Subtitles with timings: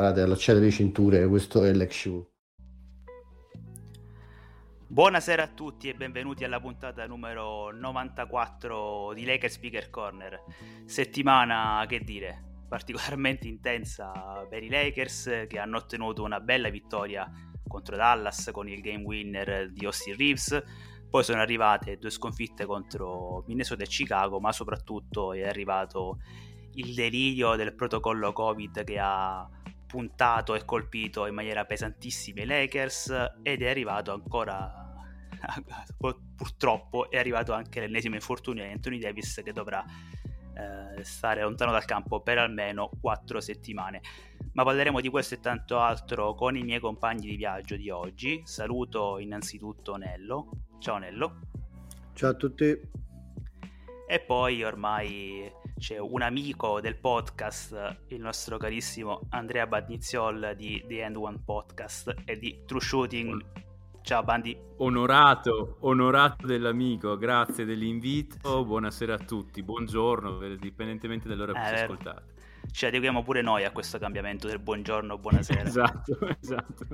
[0.00, 2.10] Guardate, allacciate le cinture, questo è l'ex.
[4.86, 10.42] Buonasera a tutti e benvenuti alla puntata numero 94 di Lakers Speaker Corner.
[10.86, 17.30] Settimana, che dire, particolarmente intensa per i Lakers che hanno ottenuto una bella vittoria
[17.68, 20.62] contro Dallas con il game winner di Austin Reeves.
[21.10, 26.20] Poi sono arrivate due sconfitte contro Minnesota e Chicago, ma soprattutto è arrivato
[26.76, 29.46] il delirio del protocollo Covid che ha
[29.90, 34.94] puntato e colpito in maniera pesantissima i Lakers ed è arrivato ancora
[36.36, 39.84] purtroppo è arrivato anche l'ennesimo infortunio di Anthony Davis che dovrà
[40.54, 44.00] eh, stare lontano dal campo per almeno 4 settimane.
[44.52, 48.42] Ma parleremo di questo e tanto altro con i miei compagni di viaggio di oggi.
[48.44, 50.50] Saluto innanzitutto Nello.
[50.78, 51.40] Ciao Nello.
[52.14, 52.64] Ciao a tutti.
[54.08, 55.50] e poi ormai
[55.80, 62.14] c'è un amico del podcast, il nostro carissimo Andrea Badniziol di The End One Podcast
[62.26, 63.44] e di True Shooting.
[64.02, 64.54] Ciao Bandi.
[64.76, 71.82] Onorato, onorato dell'amico, grazie dell'invito, buonasera a tutti, buongiorno, indipendentemente dall'ora che Eh, vero.
[71.94, 72.22] ascoltate.
[72.70, 75.62] Ci adeguiamo pure noi a questo cambiamento del buongiorno, buonasera.
[75.64, 76.86] Esatto, esatto.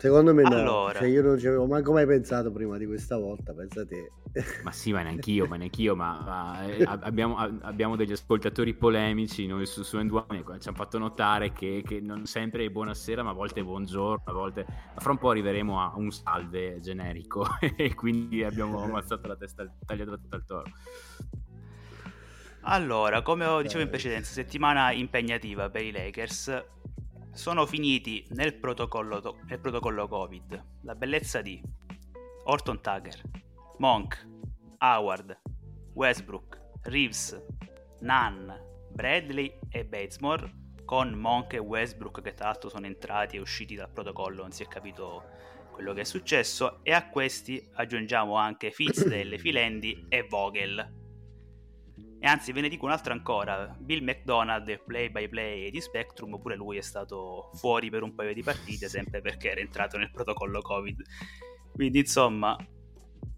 [0.00, 0.98] Secondo me no, Allora.
[0.98, 4.10] Cioè, io non ci avevo manco mai pensato prima di questa volta, pensa te.
[4.64, 8.72] Ma sì, ma neanch'io, ma neanch'io, ma, ma, eh, ab- abbiamo, ab- abbiamo degli ascoltatori
[8.72, 12.64] polemici noi su, su End One, e ci hanno fatto notare che, che non sempre
[12.64, 14.64] è buonasera, ma a volte è buongiorno, a volte...
[14.96, 17.44] Fra un po' arriveremo a un salve generico
[17.76, 20.70] e quindi abbiamo ammazzato la testa, tagliato la testa al toro.
[22.62, 26.64] Allora, come dicevo in precedenza, settimana impegnativa per i Lakers.
[27.40, 30.62] Sono finiti nel protocollo, to- nel protocollo Covid.
[30.82, 31.58] La bellezza di
[32.44, 33.18] Orton Tucker,
[33.78, 34.28] Monk,
[34.76, 35.40] Howard,
[35.94, 37.42] Westbrook, Reeves,
[38.00, 38.50] Nunn,
[38.90, 40.52] Bradley e Batesmore
[40.84, 44.62] con Monk e Westbrook che tra l'altro sono entrati e usciti dal protocollo, non si
[44.62, 45.24] è capito
[45.72, 50.99] quello che è successo e a questi aggiungiamo anche Fitzdale, Filendi e Vogel.
[52.22, 53.74] E anzi, ve ne dico un'altra ancora.
[53.78, 58.34] Bill McDonald, play by play di Spectrum, pure lui è stato fuori per un paio
[58.34, 61.02] di partite, sempre perché era entrato nel protocollo Covid.
[61.72, 62.54] Quindi, insomma,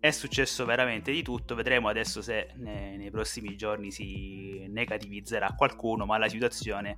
[0.01, 1.55] è successo veramente di tutto.
[1.55, 6.97] Vedremo adesso se ne- nei prossimi giorni si negativizzerà qualcuno, ma la situazione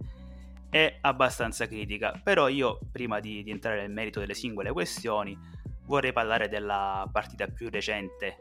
[0.70, 2.18] è abbastanza critica.
[2.24, 5.38] Però io, prima di, di entrare nel merito delle singole questioni,
[5.84, 8.38] vorrei parlare della partita più recente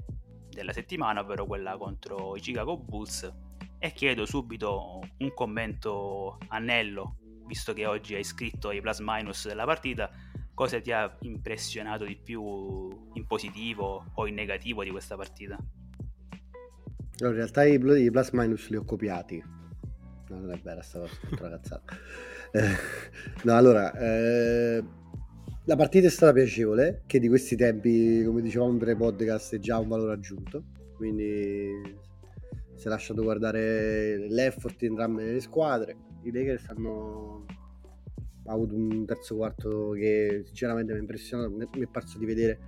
[0.54, 3.32] della settimana, ovvero quella contro i Chicago Bulls.
[3.78, 9.48] E chiedo subito un commento a Nello, visto che oggi hai scritto i plus minus
[9.48, 10.10] della partita.
[10.54, 12.42] Cosa ti ha impressionato di più
[13.14, 15.58] in positivo o in negativo di questa partita?
[17.18, 19.44] No, in realtà i, plus minus li ho copiati.
[20.30, 21.96] No, non è vera, stavo cazzata.
[22.56, 22.76] Eh,
[23.46, 24.84] no, allora, eh,
[25.66, 29.60] la partita è stata piacevole, che di questi tempi, come dicevamo per i podcast, è
[29.60, 30.64] già un valore aggiunto.
[30.96, 31.72] Quindi
[32.76, 35.96] si è lasciato guardare l'effort di entrambe le squadre.
[36.24, 37.46] I Lakers hanno
[38.46, 41.50] avuto un terzo quarto che sinceramente mi ha impressionato.
[41.50, 42.60] Mi è parso di vedere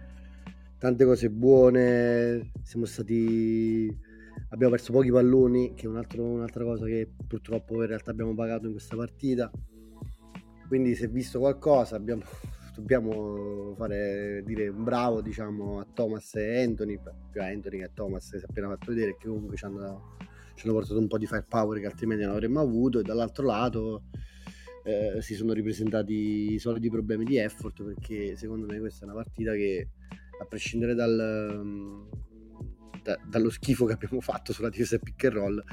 [0.78, 2.52] tante cose buone.
[2.64, 3.94] Siamo stati
[4.50, 8.34] abbiamo perso pochi palloni, che è un altro- un'altra cosa che purtroppo in realtà abbiamo
[8.34, 9.52] pagato in questa partita.
[10.68, 12.24] Quindi si è visto qualcosa, abbiamo
[12.76, 17.00] dobbiamo fare, dire un bravo diciamo, a Thomas e Anthony,
[17.32, 20.18] più a Anthony che a Thomas si è appena fatto vedere che comunque ci hanno,
[20.56, 23.00] ci hanno portato un po' di firepower che altrimenti non avremmo avuto.
[23.00, 24.04] E dall'altro lato
[24.84, 29.16] eh, si sono ripresentati i soliti problemi di effort perché secondo me questa è una
[29.16, 29.90] partita che
[30.40, 32.06] a prescindere dal,
[33.02, 35.64] da, dallo schifo che abbiamo fatto sulla difesa pick and roll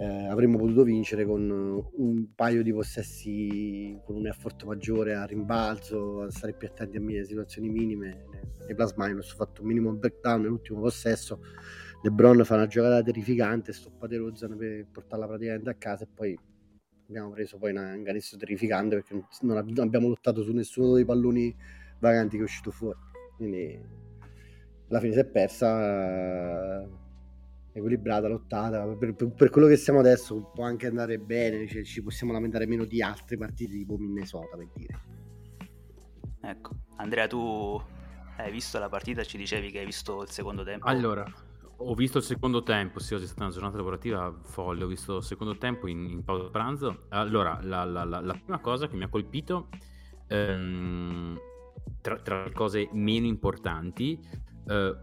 [0.00, 6.22] eh, avremmo potuto vincere con un paio di possessi con un effort maggiore a rimbalzo,
[6.22, 8.26] a stare più attenti a mie situazioni minime.
[8.64, 11.40] Nei plus minus ho fatto un minimo breakdown nell'ultimo possesso.
[12.02, 16.38] LeBron fa una giocata terrificante, stoppate Rozan per portarla praticamente a casa e poi
[17.08, 21.52] abbiamo preso poi un canestro terrificante perché non abbiamo lottato su nessuno dei palloni
[21.98, 22.98] vaganti che è uscito fuori.
[23.36, 23.80] Quindi
[24.90, 26.86] alla fine si è persa
[27.78, 28.86] equilibrata, lottata.
[28.86, 32.66] Per, per, per, quello che siamo adesso può anche andare bene, cioè, ci possiamo lamentare
[32.66, 35.00] meno di altre partite tipo Minnesota per dire.
[36.40, 37.80] Ecco, Andrea, tu
[38.36, 39.24] hai visto la partita?
[39.24, 40.86] Ci dicevi che hai visto il secondo tempo.
[40.86, 41.24] Allora,
[41.80, 45.18] ho visto il secondo tempo, sì, oggi è stata una giornata lavorativa folle, ho visto
[45.18, 47.04] il secondo tempo in, in pausa pranzo.
[47.10, 49.68] Allora, la, la, la, la, prima cosa che mi ha colpito,
[50.26, 51.38] ehm,
[52.00, 54.18] tra, tra, le cose meno importanti,
[54.66, 54.96] eh,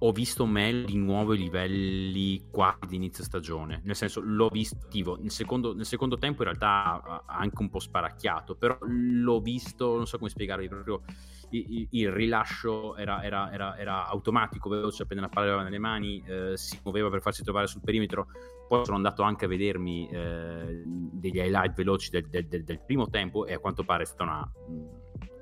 [0.00, 4.86] ho visto Mel di nuovo ai livelli quasi di inizio stagione, nel senso l'ho visto
[5.20, 9.96] nel secondo, nel secondo tempo in realtà ha anche un po' sparacchiato, però l'ho visto,
[9.96, 11.02] non so come spiegarvi, proprio
[11.50, 16.22] il, il rilascio era, era, era, era, automatico, veloce, appena la palla aveva nelle mani,
[16.26, 18.28] eh, si muoveva per farsi trovare sul perimetro,
[18.68, 23.08] poi sono andato anche a vedermi eh, degli highlight veloci del, del, del, del, primo
[23.08, 24.52] tempo e a quanto pare è stata una,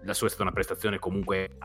[0.05, 1.59] la sua è stata una prestazione comunque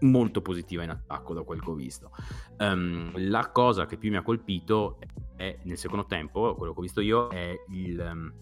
[0.00, 2.10] molto positiva in attacco da quel che ho visto.
[2.58, 4.98] Um, la cosa che più mi ha colpito
[5.36, 7.98] è nel secondo tempo, quello che ho visto io, è il...
[7.98, 8.32] Um,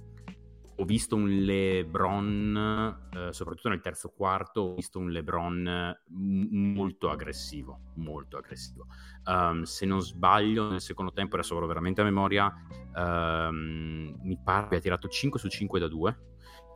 [0.81, 7.81] ho visto un LeBron, eh, soprattutto nel terzo quarto, ho visto un LeBron molto aggressivo,
[7.97, 8.87] molto aggressivo.
[9.25, 12.53] Um, se non sbaglio, nel secondo tempo, adesso avrò veramente a memoria,
[12.95, 16.19] um, mi pare abbia tirato 5 su 5 da 2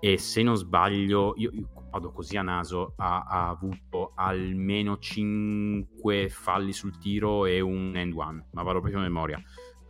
[0.04, 6.28] e se non sbaglio, io, io vado così a naso, ha, ha, avuto almeno 5
[6.28, 9.40] falli sul tiro e un end one, ma vado proprio a memoria.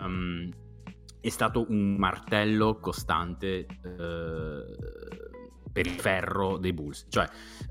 [0.01, 0.51] Um,
[1.19, 4.65] è stato un martello costante eh,
[5.73, 7.07] per il ferro dei Bulls.
[7.09, 7.27] Cioè,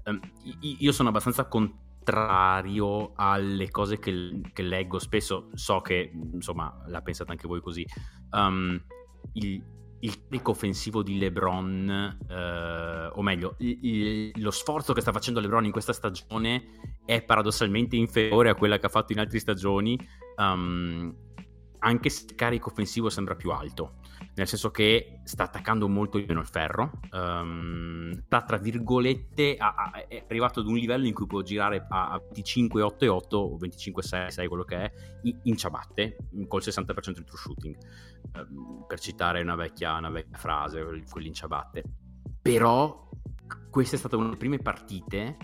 [0.06, 0.20] um,
[0.62, 7.30] io sono abbastanza contrario alle cose che, che, leggo, spesso so che, insomma, la pensate
[7.30, 7.86] anche voi così.
[8.32, 8.84] Um,
[9.34, 9.64] il,
[10.02, 15.40] il carico offensivo di LeBron, eh, o meglio, il, il, lo sforzo che sta facendo
[15.40, 19.98] LeBron in questa stagione è paradossalmente inferiore a quella che ha fatto in altre stagioni,
[20.38, 21.14] um,
[21.82, 24.00] anche se il carico offensivo sembra più alto
[24.34, 30.08] nel senso che sta attaccando molto meno il ferro, um, sta tra virgolette, a, a,
[30.08, 33.38] è arrivato ad un livello in cui può girare a, a 25 8 e 8
[33.38, 34.92] o 25 6, 6 quello che è,
[35.24, 36.18] in, in ciabatte,
[36.48, 37.78] col 60% di true shooting,
[38.36, 41.84] um, per citare una vecchia, una vecchia frase, quelli in ciabatte.
[42.42, 43.10] Però
[43.70, 45.38] questa è stata una delle prime partite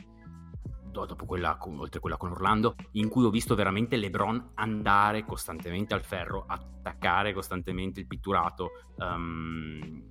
[1.05, 6.03] dopo quella, oltre quella con Orlando, in cui ho visto veramente LeBron andare costantemente al
[6.03, 8.71] ferro, attaccare costantemente il pitturato.
[8.97, 10.03] Um,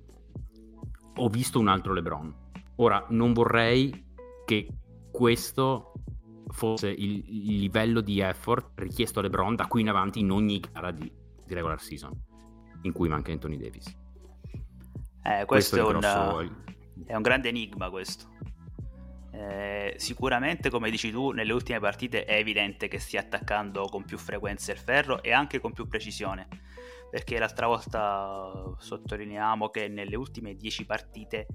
[1.15, 2.35] ho visto un altro LeBron.
[2.75, 4.05] Ora, non vorrei
[4.45, 4.67] che
[5.11, 5.93] questo
[6.49, 10.59] fosse il, il, livello di effort richiesto a LeBron da qui in avanti in ogni
[10.59, 11.11] gara di,
[11.45, 12.11] di regular season,
[12.83, 13.87] in cui manca Anthony Davis.
[15.23, 16.55] Eh, questo, questo è, un, grosso...
[17.05, 18.29] è un grande enigma questo
[19.37, 24.17] eh, sicuramente, come dici tu, nelle ultime partite è evidente che stia attaccando con più
[24.17, 26.47] frequenza il ferro e anche con più precisione.
[27.11, 31.45] Perché l'altra volta sottolineiamo che nelle ultime 10 partite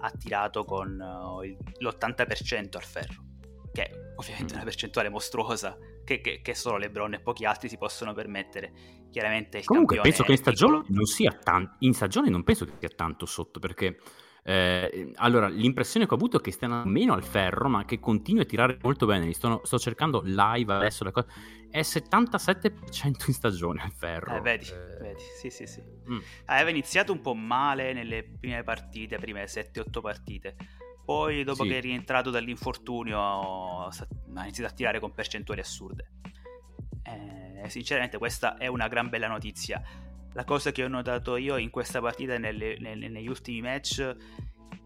[0.00, 3.24] ha tirato con uh, l'80% al ferro,
[3.72, 4.56] che è ovviamente mm.
[4.56, 8.72] una percentuale mostruosa che, che, che, solo LeBron e pochi altri si possono permettere.
[9.10, 12.72] Chiaramente il Comunque penso che in stagione non sia tanto, in stagione non penso che
[12.78, 13.98] sia tanto sotto perché
[14.42, 18.42] eh, allora, l'impressione che ho avuto è che stiano meno al ferro, ma che continui
[18.42, 19.32] a tirare molto bene.
[19.32, 21.28] Sto, sto cercando live adesso le cose.
[21.70, 22.70] È 77%
[23.26, 24.36] in stagione al ferro.
[24.36, 24.96] Eh, vedi, eh...
[25.00, 25.82] vedi, sì, sì, sì.
[26.10, 26.18] Mm.
[26.46, 30.56] Aveva iniziato un po' male nelle prime partite, prime 7-8 partite.
[31.04, 31.70] Poi, dopo sì.
[31.70, 33.92] che è rientrato dall'infortunio, ha
[34.42, 36.12] iniziato a tirare con percentuali assurde.
[37.02, 39.82] Eh, sinceramente, questa è una gran bella notizia
[40.32, 44.16] la cosa che ho notato io in questa partita e negli ultimi match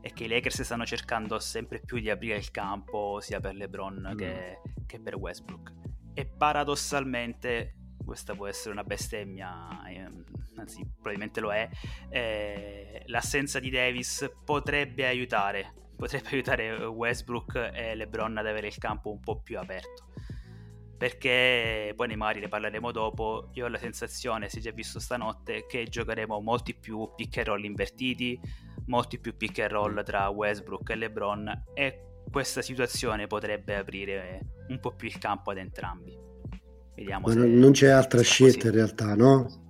[0.00, 4.10] è che i Lakers stanno cercando sempre più di aprire il campo sia per LeBron
[4.12, 4.16] mm.
[4.16, 5.72] che, che, per Westbrook.
[6.12, 7.74] E paradossalmente,
[8.04, 10.10] questa può essere una bestemmia, eh,
[10.56, 11.68] anzi probabilmente lo è,
[12.10, 19.10] eh, l'assenza di Davis potrebbe aiutare potrebbe aiutare Westbrook e LeBron ad avere il campo
[19.10, 20.12] un po' più aperto.
[20.96, 23.50] Perché poi nei magari ne parleremo dopo.
[23.54, 27.46] Io ho la sensazione, si è già visto stanotte, che giocheremo molti più pick and
[27.46, 28.40] roll invertiti,
[28.86, 31.64] molti più pick and roll tra Westbrook e LeBron.
[31.74, 36.16] E questa situazione potrebbe aprire un po' più il campo ad entrambi.
[36.94, 38.68] Vediamo Ma non c'è altra scelta così.
[38.68, 39.62] in realtà, no?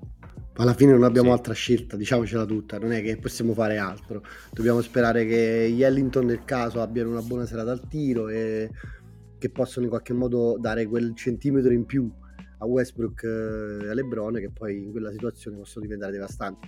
[0.57, 1.35] alla fine non abbiamo sì.
[1.35, 4.23] altra scelta, diciamocela tutta, non è che possiamo fare altro.
[4.53, 8.71] Dobbiamo sperare che gli Ellington del caso abbiano una buona serata al tiro e
[9.45, 12.11] che possano in qualche modo dare quel centimetro in più
[12.59, 16.67] a Westbrook e a LeBron che poi in quella situazione possono diventare devastanti.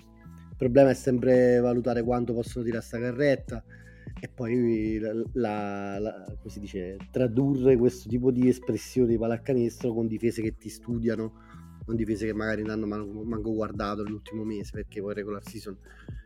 [0.51, 3.65] Il problema è sempre valutare quanto possono tirare sta carretta
[4.21, 4.99] e poi
[5.33, 10.59] la, la, come si dice, tradurre questo tipo di espressione di pallacanestro con difese che
[10.59, 11.45] ti studiano
[11.87, 15.79] non difese che magari non hanno manco, manco guardato l'ultimo mese perché poi regular season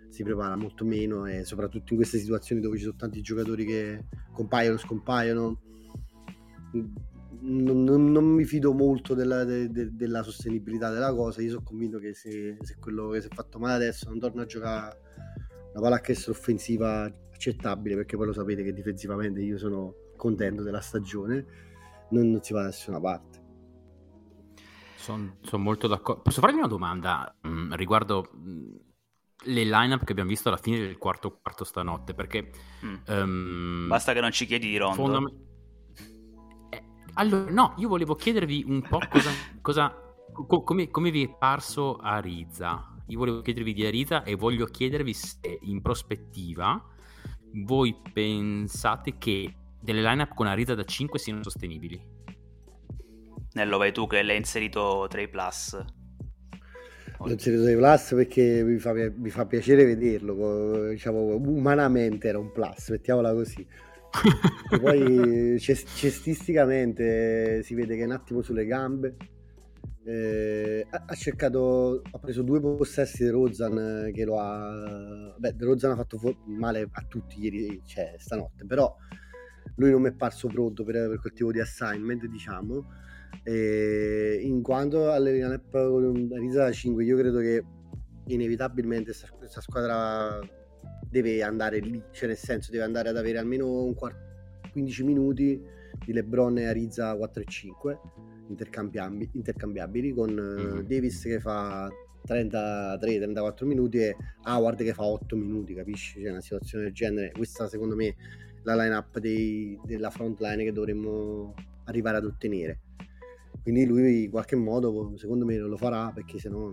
[0.08, 4.06] si prepara molto meno e soprattutto in queste situazioni dove ci sono tanti giocatori che
[4.32, 5.68] compaiono, scompaiono
[6.72, 11.62] non, non, non mi fido molto della, de, de, della, sostenibilità della cosa io sono
[11.62, 15.00] convinto che se, se, quello che si è fatto male adesso non torna a giocare
[15.72, 21.46] una pallacanestro offensiva accettabile perché poi lo sapete che difensivamente io sono contento della stagione
[22.10, 23.40] non, non si va da nessuna parte
[25.00, 26.22] sono son molto d'accordo.
[26.22, 28.74] Posso farvi una domanda mh, mm, riguardo mh, mm,
[29.44, 32.14] le line-up che abbiamo visto alla fine del quarto quarto stanotte?
[32.14, 32.50] Perché...
[32.84, 32.94] Mm.
[33.06, 34.96] Um, Basta che non ci chiedi di rondo.
[34.96, 35.49] Fondam- eh,
[37.14, 39.30] allora, no, io volevo chiedervi un po' cosa...
[39.60, 42.96] cosa co- come, come, vi è parso Ariza.
[43.06, 46.82] Io volevo chiedervi di Ariza e voglio chiedervi se in prospettiva
[47.64, 52.00] voi pensate che delle line-up con Ariza da 5 siano sostenibili.
[53.52, 55.84] Nello vai tu che l'hai inserito tra i plus.
[57.18, 62.38] L'ho inserito tra i plus perché mi fa, mi fa piacere vederlo, diciamo, umanamente era
[62.38, 63.66] un plus, mettiamola così.
[64.70, 69.16] E poi cestisticamente si vede che è un attimo sulle gambe.
[70.02, 75.34] Eh, ha cercato, ha preso due possessi di Rozan eh, che lo ha.
[75.36, 78.94] Beh, Rozan ha fatto male a tutti ieri, cioè stanotte, però
[79.76, 82.86] lui non mi è parso pronto per, per quel tipo di assignment, diciamo.
[83.42, 87.64] E in quanto alle lineup con Risa da 5, io credo che
[88.26, 90.38] inevitabilmente questa squadra
[91.10, 94.28] deve andare lì, cioè nel senso deve andare ad avere almeno un quart-
[94.72, 95.60] 15 minuti
[96.04, 98.00] di LeBron e Ariza 4 e 5
[98.48, 100.80] intercambiabili, intercambiabili con mm-hmm.
[100.80, 101.88] Davis che fa
[102.26, 106.20] 33-34 minuti e Howard che fa 8 minuti, capisci?
[106.20, 108.14] Cioè una situazione del genere, questa secondo me è
[108.62, 112.80] la lineup dei, della front line che dovremmo arrivare ad ottenere
[113.62, 116.72] quindi lui in qualche modo, secondo me, non lo farà perché sennò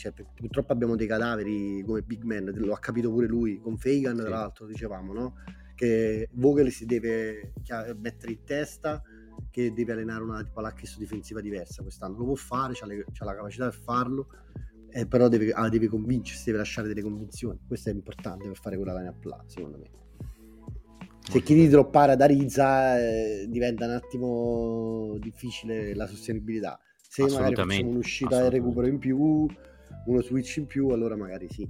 [0.00, 4.16] cioè, purtroppo abbiamo dei cadaveri come Big Man, lo ha capito pure lui, con Fagan
[4.16, 4.22] sì.
[4.22, 5.34] tra l'altro dicevamo, no?
[5.74, 7.52] Che Vogel si deve
[7.98, 9.02] mettere in testa
[9.50, 13.76] che deve allenare una pallacanestro difensiva diversa quest'anno, lo può fare, ha la capacità di
[13.76, 14.28] farlo,
[14.90, 18.76] eh, però deve, ah, deve convincersi, deve lasciare delle convinzioni, questo è importante per fare
[18.76, 19.90] quella lineup là, secondo me
[21.30, 26.80] se chiedi di droppare ad Arizza eh, diventa un attimo difficile la sostenibilità.
[26.96, 29.46] Se magari facciamo un'uscita e recupero in più,
[30.06, 31.68] uno switch in più, allora magari sì.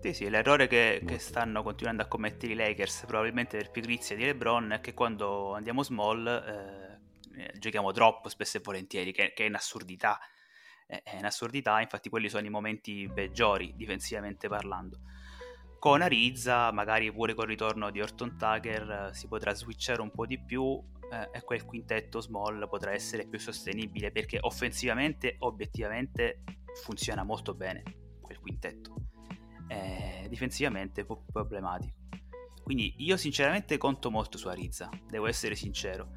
[0.00, 4.24] Sì, sì, l'errore che, che, stanno continuando a commettere i Lakers, probabilmente per pigrizia di
[4.24, 9.44] LeBron, è che quando andiamo small eh, eh giochiamo drop spesso e volentieri, che, che
[9.44, 10.20] è un'assurdità.
[10.86, 15.00] È, è un'assurdità, infatti quelli sono i momenti peggiori, difensivamente parlando
[15.78, 20.38] con Arizza, magari pure col ritorno di Orton Tucker, si potrà switchare un po' di
[20.38, 26.42] più eh, e quel quintetto small potrà essere più sostenibile perché offensivamente, obiettivamente,
[26.82, 27.82] funziona molto bene
[28.20, 28.94] quel quintetto.
[29.68, 31.96] Eh, difensivamente è un po' problematico.
[32.62, 36.10] Quindi io sinceramente conto molto su Arizza, devo essere sincero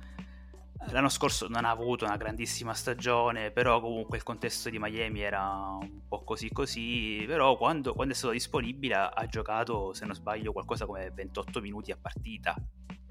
[0.90, 5.78] L'anno scorso non ha avuto una grandissima stagione, però comunque il contesto di Miami era
[5.80, 10.52] un po' così così, però quando, quando è stato disponibile ha giocato, se non sbaglio,
[10.52, 12.56] qualcosa come 28 minuti a partita,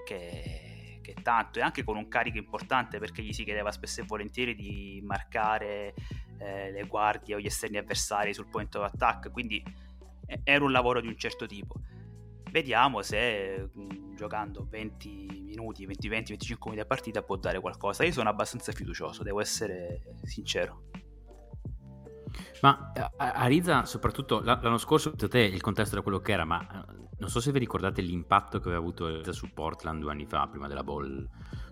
[0.05, 0.70] che,
[1.13, 4.05] che è tanto, e anche con un carico importante perché gli si chiedeva spesso e
[4.05, 5.95] volentieri di marcare
[6.39, 9.63] eh, le guardie o gli esterni avversari sul point of attack, quindi
[10.45, 11.75] era un lavoro di un certo tipo.
[12.51, 18.05] Vediamo se mh, giocando 20 minuti, 20, 20, 25 minuti a partita può dare qualcosa.
[18.05, 20.89] Io sono abbastanza fiducioso, devo essere sincero.
[22.63, 27.29] Ma Ariza, soprattutto l'anno scorso, te il contesto era quello che era, ma eh, non
[27.29, 30.69] so se vi ricordate l'impatto che aveva avuto Ariza su Portland due anni fa, prima
[30.69, 31.29] della ball.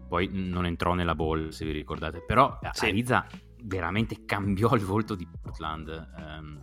[0.09, 2.87] Poi non entrò nella ball, se vi ricordate, però sì.
[2.87, 3.27] Ariza
[3.63, 6.11] veramente cambiò il volto di Portland.
[6.17, 6.63] Um,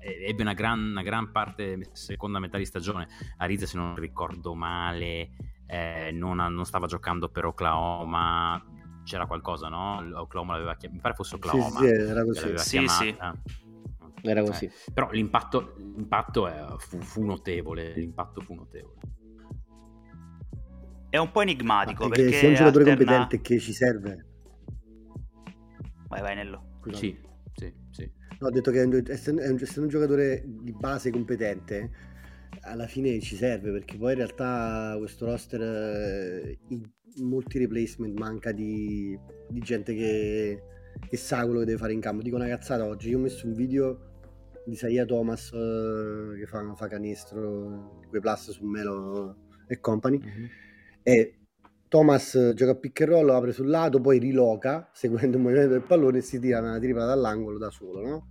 [0.00, 3.08] ebbe una gran, una gran parte, seconda metà di stagione.
[3.38, 5.30] Ariza, se non ricordo male,
[5.66, 8.62] eh, non, non, stava giocando per Oklahoma.
[9.06, 10.04] C'era qualcosa, no?
[10.20, 10.96] Oklahoma l'aveva chiamato.
[10.96, 11.78] Mi pare fosse Oklahoma.
[11.78, 12.58] Sì, sì era così.
[12.58, 13.16] Sì, sì.
[14.22, 14.64] Era così.
[14.64, 17.92] Eh, però l'impatto, l'impatto è, fu, fu, notevole.
[17.94, 18.98] L'impatto fu notevole.
[21.08, 23.16] È un po' enigmatico perché, perché se è un giocatore alterna...
[23.16, 24.26] competente che ci serve.
[26.08, 26.78] Vai, vai, Nello.
[26.80, 26.98] Scusate.
[26.98, 27.18] Sì,
[27.54, 28.10] sì, sì.
[28.40, 31.90] No, ho detto che essendo, essendo un giocatore di base competente,
[32.62, 36.82] alla fine ci serve perché poi in realtà questo roster eh, in
[37.22, 39.18] molti replacement manca di,
[39.48, 40.62] di gente che,
[41.08, 42.22] che, sa quello che deve fare in campo.
[42.22, 44.14] Dico una cazzata oggi, io ho messo un video
[44.64, 50.18] di Saia Thomas uh, che fa, fa canestro, quei plus su Melo e company.
[50.18, 50.44] Mm-hmm.
[51.02, 51.38] E
[51.88, 55.82] Thomas gioca a pick and roll, apre sul lato, poi riloca seguendo il movimento del
[55.82, 58.26] pallone e si tira una tripla dall'angolo da solo, no?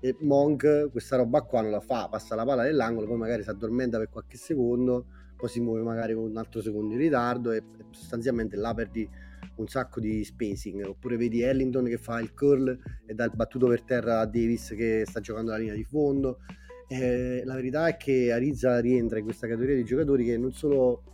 [0.00, 3.50] E Monk questa roba qua non la fa, passa la palla nell'angolo, poi magari si
[3.50, 5.06] addormenta per qualche secondo,
[5.38, 9.08] poi si muove magari con un altro secondo in ritardo e sostanzialmente là perdi
[9.54, 10.84] un sacco di spacing.
[10.84, 12.76] Oppure vedi Ellington che fa il curl
[13.06, 16.40] e dà il battuto per terra a Davis che sta giocando la linea di fondo.
[16.88, 21.04] Eh, la verità è che Arizza rientra in questa categoria di giocatori che non solo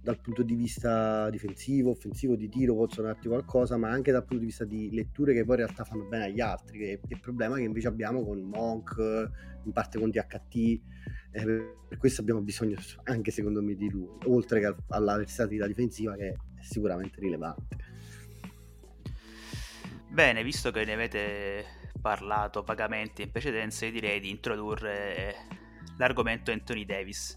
[0.00, 4.40] dal punto di vista difensivo, offensivo, di tiro possono darti qualcosa, ma anche dal punto
[4.40, 7.20] di vista di letture che poi in realtà fanno bene agli altri, che è il
[7.20, 9.30] problema che invece abbiamo con Monk,
[9.64, 10.80] in parte con DHT,
[11.34, 16.14] eh, per questo abbiamo bisogno anche secondo me di lui, oltre che alla versatilità difensiva
[16.14, 17.76] che è sicuramente rilevante.
[20.08, 21.64] Bene, visto che ne avete
[22.00, 25.34] parlato vagamente in precedenza, direi di introdurre
[25.96, 27.36] l'argomento Anthony Davis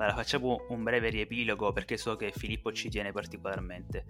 [0.00, 4.06] allora, facciamo un breve riepilogo perché so che Filippo ci tiene particolarmente.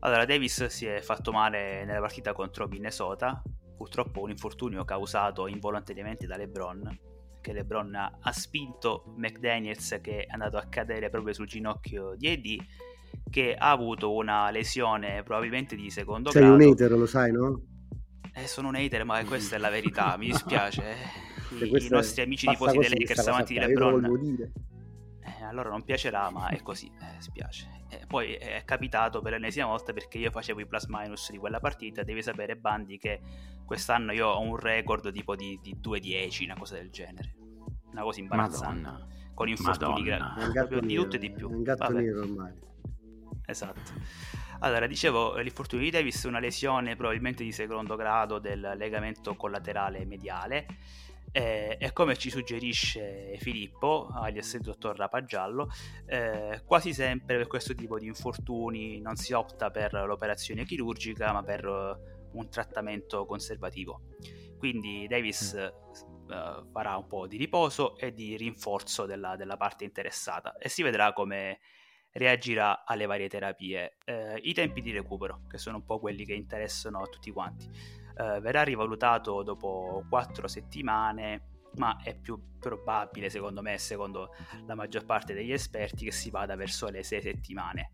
[0.00, 3.42] Allora, Davis si è fatto male nella partita contro Minnesota,
[3.76, 6.98] purtroppo un infortunio causato involontariamente da LeBron,
[7.46, 13.30] che LeBron ha spinto McDaniels che è andato a cadere proprio sul ginocchio di AD,
[13.30, 16.58] che ha avuto una lesione probabilmente di secondo Sei grado.
[16.58, 17.62] Sei un hater, lo sai, no?
[18.34, 20.82] Eh, sono un hater, ma questa è la verità, mi dispiace.
[21.62, 24.64] I, I nostri amici tifosi dei Lakers amanti di LeBron
[25.46, 27.84] allora non piacerà, ma è così, eh, spiace.
[27.88, 31.60] E poi è capitato per l'ennesima volta perché io facevo i plus minus di quella
[31.60, 32.02] partita.
[32.02, 33.20] Devi sapere, Bandi, che
[33.64, 37.34] quest'anno io ho un record tipo di, di 2-10, una cosa del genere.
[37.96, 38.80] Una cosa imbarazzante.
[38.82, 39.06] Madonna.
[39.32, 40.86] Con infortuni gravi.
[40.86, 41.50] Di tutto e di più.
[41.50, 42.00] È un gatto Vabbè.
[42.00, 42.52] nero ormai.
[43.46, 43.92] Esatto.
[44.60, 50.66] Allora, dicevo, l'infortunio di Davis, una lesione probabilmente di secondo grado del legamento collaterale mediale
[51.32, 55.68] eh, e come ci suggerisce Filippo, alias il dottor Rapagiallo,
[56.06, 61.42] eh, quasi sempre per questo tipo di infortuni non si opta per l'operazione chirurgica ma
[61.42, 64.00] per uh, un trattamento conservativo.
[64.58, 65.54] Quindi Davis
[66.28, 70.82] uh, farà un po' di riposo e di rinforzo della, della parte interessata e si
[70.82, 71.60] vedrà come
[72.12, 73.98] reagirà alle varie terapie.
[74.04, 77.68] Eh, I tempi di recupero, che sono un po' quelli che interessano a tutti quanti
[78.16, 84.30] eh, verrà rivalutato dopo quattro settimane ma è più probabile secondo me secondo
[84.66, 87.92] la maggior parte degli esperti che si vada verso le sei settimane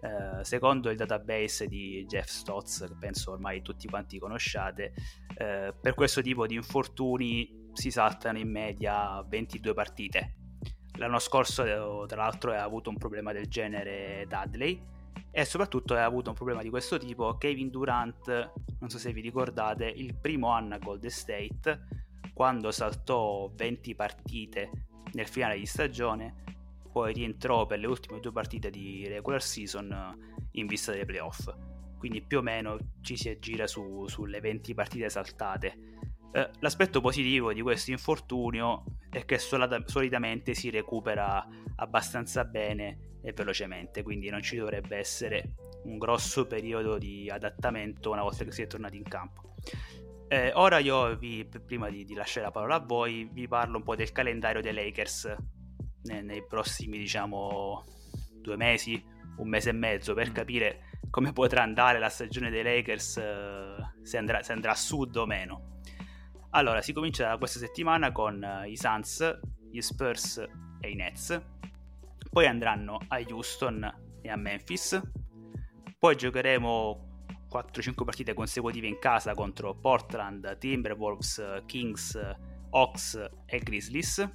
[0.00, 4.92] eh, secondo il database di Jeff Stotz che penso ormai tutti quanti conosciate
[5.36, 10.34] eh, per questo tipo di infortuni si saltano in media 22 partite.
[10.96, 14.80] L'anno scorso tra l'altro ha avuto un problema del genere Dudley
[15.30, 17.36] e soprattutto ha avuto un problema di questo tipo.
[17.36, 21.86] Kevin Durant non so se vi ricordate il primo anno a Golden State
[22.32, 24.70] quando saltò 20 partite
[25.12, 26.42] nel finale di stagione
[26.92, 30.16] poi rientrò per le ultime due partite di regular season
[30.52, 31.52] in vista dei playoff.
[31.98, 35.76] Quindi più o meno ci si aggira su, sulle 20 partite saltate
[36.34, 44.02] eh, l'aspetto positivo di questo infortunio è che solitamente si recupera abbastanza bene e velocemente,
[44.02, 48.66] quindi non ci dovrebbe essere un grosso periodo di adattamento una volta che si è
[48.66, 49.54] tornati in campo.
[50.26, 53.84] Eh, ora io vi, prima di, di, lasciare la parola a voi, vi parlo un
[53.84, 55.36] po' del calendario dei Lakers
[56.02, 57.84] nei, nei prossimi, diciamo,
[58.40, 59.00] due mesi,
[59.36, 60.32] un mese e mezzo, per mm.
[60.32, 65.14] capire come potrà andare la stagione dei Lakers, eh, se, andrà, se, andrà, a sud
[65.14, 65.73] o meno.
[66.56, 69.40] Allora, si comincia questa settimana con uh, i Suns,
[69.72, 70.38] gli Spurs
[70.80, 71.42] e i Nets.
[72.30, 75.00] Poi andranno a Houston e a Memphis,
[75.98, 82.16] poi giocheremo 4-5 partite consecutive in casa contro Portland, Timberwolves, Kings,
[82.70, 84.30] Hawks e Grizzlies,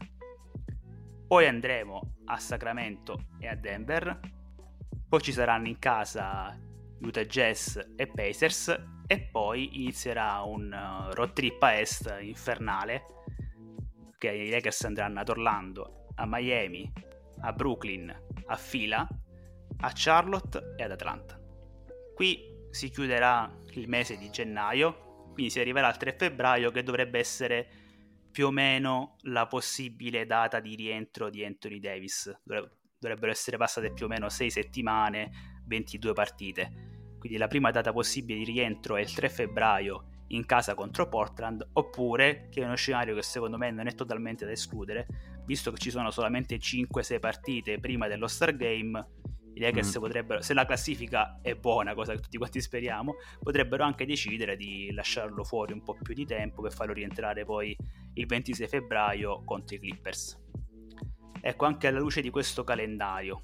[1.25, 4.19] poi andremo a Sacramento e a Denver,
[5.08, 6.53] poi ci saranno in casa
[7.02, 8.76] Utah Jazz e Pacers
[9.08, 13.04] e poi inizierà un uh, road trip a est infernale
[14.20, 16.92] perché i Lakers andranno ad Orlando, a Miami,
[17.42, 18.14] a Brooklyn,
[18.48, 19.08] a Fila,
[19.78, 21.40] a Charlotte e ad Atlanta.
[22.14, 27.18] Qui si chiuderà il mese di gennaio, quindi si arriverà al 3 febbraio che dovrebbe
[27.18, 27.68] essere
[28.30, 32.42] più o meno la possibile data di rientro di Anthony Davis.
[32.44, 36.88] Dovrebbero essere passate più o meno 6 settimane, 22 partite.
[37.19, 41.67] Quindi la prima data possibile di rientro è il 3 febbraio in casa contro Portland,
[41.73, 45.08] oppure, che è uno scenario che secondo me non è totalmente da escludere,
[45.45, 49.08] visto che ci sono solamente 5-6 partite prima dello Star Game,
[49.53, 50.01] i Lakers mm.
[50.01, 54.91] potrebbero, se la classifica è buona, cosa che tutti quanti speriamo, potrebbero anche decidere di
[54.93, 57.75] lasciarlo fuori un po' più di tempo per farlo rientrare poi
[58.13, 60.39] il 26 febbraio contro i Clippers.
[61.41, 63.41] Ecco, anche alla luce di questo calendario,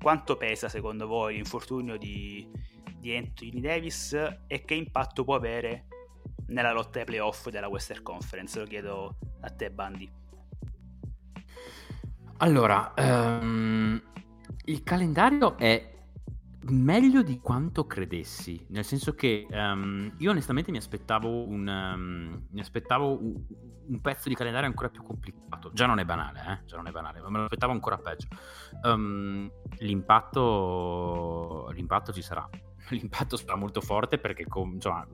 [0.00, 2.48] quanto pesa secondo voi l'infortunio di,
[2.98, 4.12] di Anthony Davis
[4.46, 5.86] e che impatto può avere
[6.48, 8.58] nella lotta ai playoff della Western Conference?
[8.58, 10.10] Lo chiedo a te, Bandi.
[12.38, 14.00] Allora, um,
[14.66, 15.96] il calendario è
[16.70, 22.60] meglio di quanto credessi, nel senso che um, io onestamente mi aspettavo, un, um, mi
[22.60, 23.34] aspettavo un,
[23.88, 25.72] un, pezzo di calendario ancora più complicato.
[25.72, 26.66] Già non è banale, eh?
[26.66, 28.28] Già non è banale, ma me lo aspettavo ancora peggio.
[29.78, 32.48] L'impatto, l'impatto ci sarà.
[32.96, 35.06] L'impatto sarà molto forte perché, com- insomma,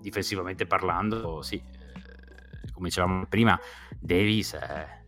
[0.00, 3.58] difensivamente parlando, sì, eh, come dicevamo prima,
[3.98, 5.04] Davis è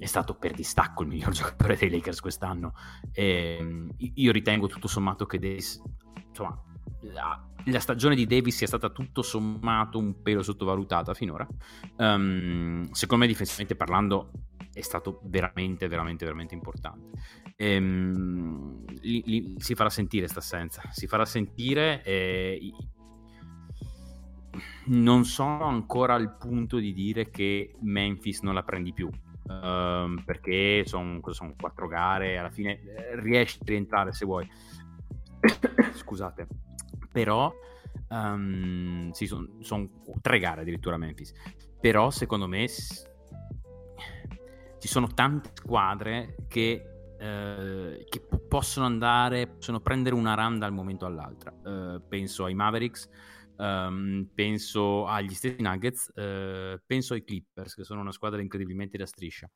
[0.00, 2.72] è stato per distacco il miglior giocatore dei Lakers quest'anno.
[3.12, 5.80] E, ehm, io ritengo tutto sommato che Davis,
[6.26, 6.58] insomma,
[7.02, 11.46] la, la, stagione di Davis sia stata tutto sommato un pelo sottovalutata finora.
[11.98, 14.30] Um, secondo me, difensivamente parlando,
[14.80, 17.18] è stato veramente, veramente, veramente importante.
[17.56, 22.02] E, um, li, li, si farà sentire questa assenza, si farà sentire.
[22.02, 22.72] E,
[24.86, 29.08] non sono ancora al punto di dire che Memphis non la prendi più
[29.50, 34.48] um, perché sono son quattro gare, alla fine eh, riesci a rientrare se vuoi.
[35.94, 36.46] Scusate,
[37.10, 37.52] però
[38.08, 39.90] um, sì, sono son
[40.20, 41.32] tre gare addirittura a Memphis,
[41.80, 42.68] però secondo me
[44.80, 46.86] ci sono tante squadre che
[47.20, 51.52] Uh, che possono andare, possono prendere una run dal momento all'altra.
[51.52, 53.10] Uh, penso ai Mavericks,
[53.60, 59.04] Um, penso agli stessi Nuggets, uh, penso ai Clippers, che sono una squadra incredibilmente da
[59.04, 59.50] striscia.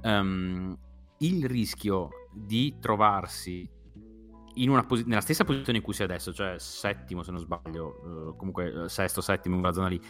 [0.00, 0.74] Um,
[1.18, 3.70] il rischio di trovarsi
[4.86, 8.70] posi- nella stessa posizione in cui sei adesso, cioè settimo se non sbaglio, uh, comunque
[8.70, 10.00] uh, sesto, settimo, in quella zona lì,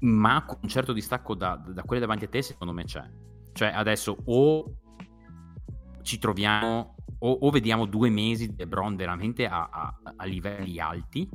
[0.00, 3.08] ma con un certo distacco da, da quelle davanti a te, secondo me c'è.
[3.58, 4.72] Cioè adesso o
[6.02, 11.28] ci troviamo o, o vediamo due mesi di LeBron veramente a, a, a livelli alti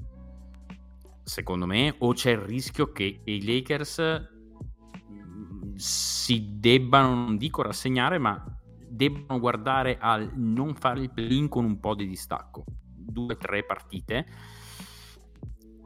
[1.22, 4.02] secondo me, o c'è il rischio che i Lakers
[5.12, 8.42] mm, si debbano, non dico rassegnare, ma
[8.88, 12.64] debbano guardare al non fare il play-in con un po' di distacco.
[12.96, 14.26] Due o tre partite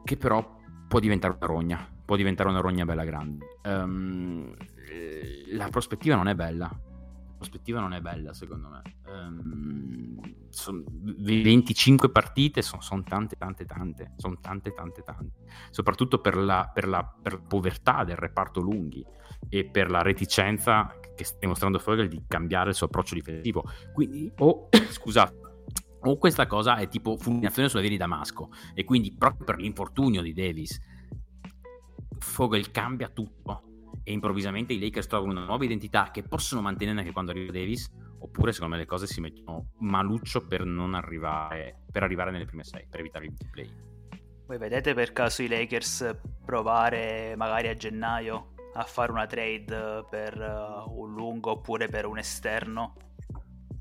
[0.04, 3.58] che però può diventare una rogna, può diventare una rogna bella grande.
[3.64, 4.54] Um,
[5.52, 6.74] la prospettiva non è bella,
[7.36, 8.82] prospettiva non è bella secondo me.
[9.12, 10.18] Um,
[10.48, 14.12] son 25 partite sono son tante, tante, tante.
[14.16, 15.44] Sono tante, tante, tante.
[15.68, 19.04] Soprattutto per la, per la, per la povertà del reparto lunghi
[19.50, 23.64] e per la reticenza che sta dimostrando Fogel di cambiare il suo approccio difensivo.
[23.92, 25.36] Quindi, o, oh, scusate,
[26.04, 30.22] o questa cosa è tipo fulminazione sulla via di Damasco e quindi proprio per l'infortunio
[30.22, 30.80] di Davis
[32.18, 33.62] Fogel cambia tutto
[34.04, 37.90] e improvvisamente i Lakers trovano una nuova identità che possono mantenere anche quando arriva Davis,
[38.20, 42.64] oppure secondo me le cose si mettono maluccio per non arrivare, per arrivare nelle prime
[42.64, 43.70] sei, per evitare il play.
[44.46, 50.38] Voi vedete per caso i Lakers provare magari a gennaio a fare una trade per
[50.38, 52.94] uh, un lungo oppure per un esterno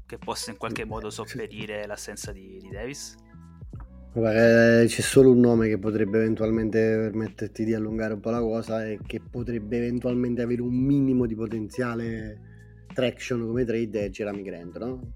[0.06, 3.16] che possa in qualche modo sopperire l'assenza di, di Davis?
[4.18, 8.84] Vabbè, c'è solo un nome che potrebbe eventualmente permetterti di allungare un po' la cosa
[8.84, 14.78] e che potrebbe eventualmente avere un minimo di potenziale traction come trade è Jeremy Grant,
[14.80, 15.14] no?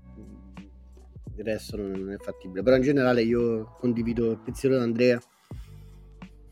[1.35, 2.61] Il resto non è fattibile.
[2.61, 5.19] Però in generale io condivido il pensiero di Andrea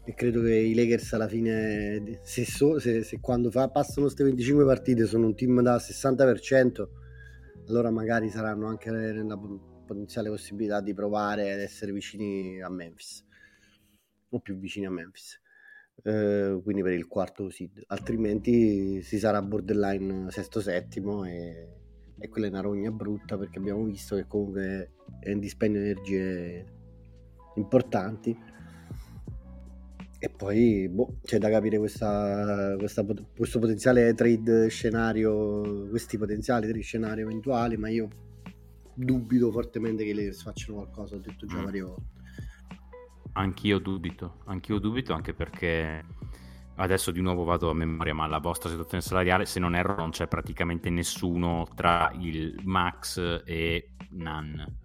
[0.04, 4.24] e credo che i Lakers alla fine, se, so, se, se quando fa, passano queste
[4.24, 6.88] 25 partite sono un team da 60%,
[7.68, 9.38] allora magari saranno anche nella
[9.90, 13.26] potenziale possibilità di provare ad essere vicini a Memphis
[14.30, 15.42] o più vicini a Memphis
[16.04, 17.84] eh, quindi per il quarto seed.
[17.88, 21.68] Altrimenti si sarà borderline sesto settimo e,
[22.18, 25.90] e quella è una rogna brutta perché abbiamo visto che comunque è un dispendio di
[25.90, 26.66] energie
[27.56, 28.38] importanti.
[30.22, 36.82] E poi boh, c'è da capire questa, questa, questo potenziale trade scenario, questi potenziali trade
[36.82, 38.10] scenari eventuali, ma io
[38.94, 41.64] dubito fortemente che le facciano qualcosa, ho detto già mm.
[41.64, 42.18] varie volte.
[43.34, 46.04] Anch'io dubito, anch'io dubito anche perché
[46.80, 50.12] adesso di nuovo vado a memoria, ma la vostra situazione salariale, se non erro, non
[50.12, 54.78] c'è praticamente nessuno tra il Max e Nan.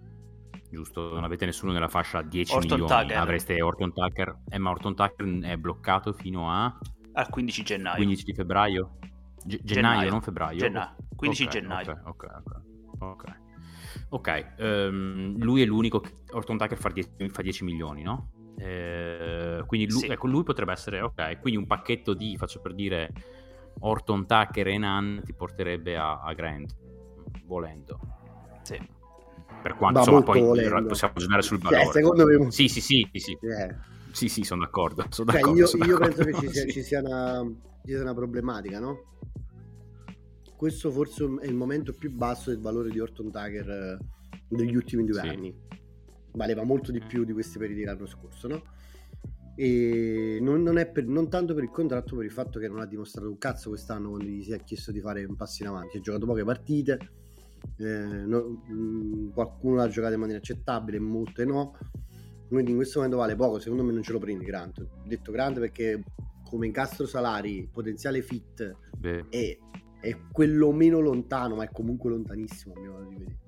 [0.70, 1.12] Giusto?
[1.12, 3.02] Non avete nessuno nella fascia 10 Orton milioni.
[3.02, 3.16] Tucker.
[3.16, 4.38] Avreste Orton Tucker.
[4.48, 6.76] Eh, ma Orton Tucker è bloccato fino a...
[7.12, 7.96] Al 15 gennaio.
[7.96, 8.98] 15 di febbraio?
[9.44, 10.58] G- gennaio, gennaio, non febbraio?
[10.58, 10.96] Gennaio.
[11.14, 12.02] 15 okay, gennaio.
[12.04, 12.62] Ok, ok,
[12.98, 13.42] ok.
[14.10, 18.30] Ok, um, lui è l'unico che Orton Tucker fa 10, fa 10 milioni, no?
[18.56, 20.06] Eh, quindi lui, sì.
[20.06, 23.10] ecco, lui potrebbe essere, ok, quindi un pacchetto di, faccio per dire,
[23.80, 26.74] Orton Tucker e Nan ti porterebbe a, a Grant,
[27.46, 27.98] volendo.
[28.62, 28.78] Sì.
[29.62, 30.86] Per quanto, insomma, poi volendo.
[30.86, 31.84] possiamo ragionare sul valore.
[31.84, 32.50] Cioè, secondo me...
[32.50, 33.38] Sì, sì, sì, sì, sì.
[33.40, 33.92] Yeah.
[34.12, 35.06] Sì, sì, sono d'accordo.
[35.08, 37.42] Sono cioè, d'accordo io, sono io d'accordo, penso che ci sia, ci sia, una,
[37.84, 39.16] ci sia una problematica, no?
[40.64, 43.98] Questo forse è il momento più basso del valore di Orton Tucker eh,
[44.48, 45.28] degli ultimi due sì.
[45.28, 45.54] anni
[46.32, 48.62] valeva molto di più di questi periodi l'anno scorso, no?
[49.56, 52.80] E non, non, è per, non tanto per il contratto, per il fatto che non
[52.80, 55.68] ha dimostrato un cazzo quest'anno quando gli si è chiesto di fare un passo in
[55.68, 55.98] avanti.
[55.98, 56.98] Ha giocato poche partite,
[57.76, 61.76] eh, no, mm, qualcuno l'ha giocato in maniera accettabile, molte no.
[62.48, 64.78] Quindi in questo momento vale poco, secondo me non ce lo prendi Grant.
[64.78, 66.02] Ho detto Grant perché
[66.48, 68.76] come incastro salari, potenziale fit
[69.28, 69.58] è,
[70.04, 73.38] è, quello meno lontano, ma è comunque lontanissimo a mio modo di vedere.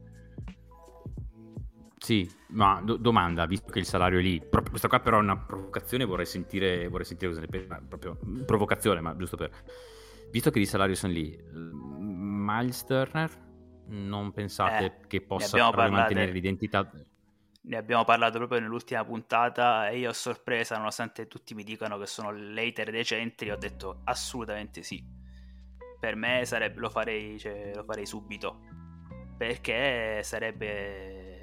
[1.99, 5.23] Sì, ma do- domanda, visto che il salario è lì, proprio, questa qua però è
[5.23, 9.51] una provocazione, vorrei sentire, vorrei sentire cosa ne pensa, proprio provocazione, ma giusto per...
[10.31, 13.31] Visto che i salari sono lì, Miles Turner,
[13.88, 16.90] non pensate eh, che possa mantenere l'identità?
[17.62, 22.07] Ne abbiamo parlato proprio nell'ultima puntata e io ho sorpresa, nonostante tutti mi dicano che
[22.07, 25.26] sono later decenti, ho detto assolutamente sì.
[25.99, 28.61] Per me sarebbe, lo, farei, cioè, lo farei subito,
[29.37, 31.37] perché sarebbe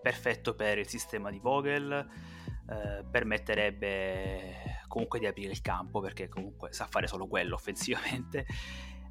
[0.00, 1.92] perfetto per il sistema di Vogel,
[2.68, 8.46] eh, permetterebbe comunque di aprire il campo perché comunque sa fare solo quello offensivamente.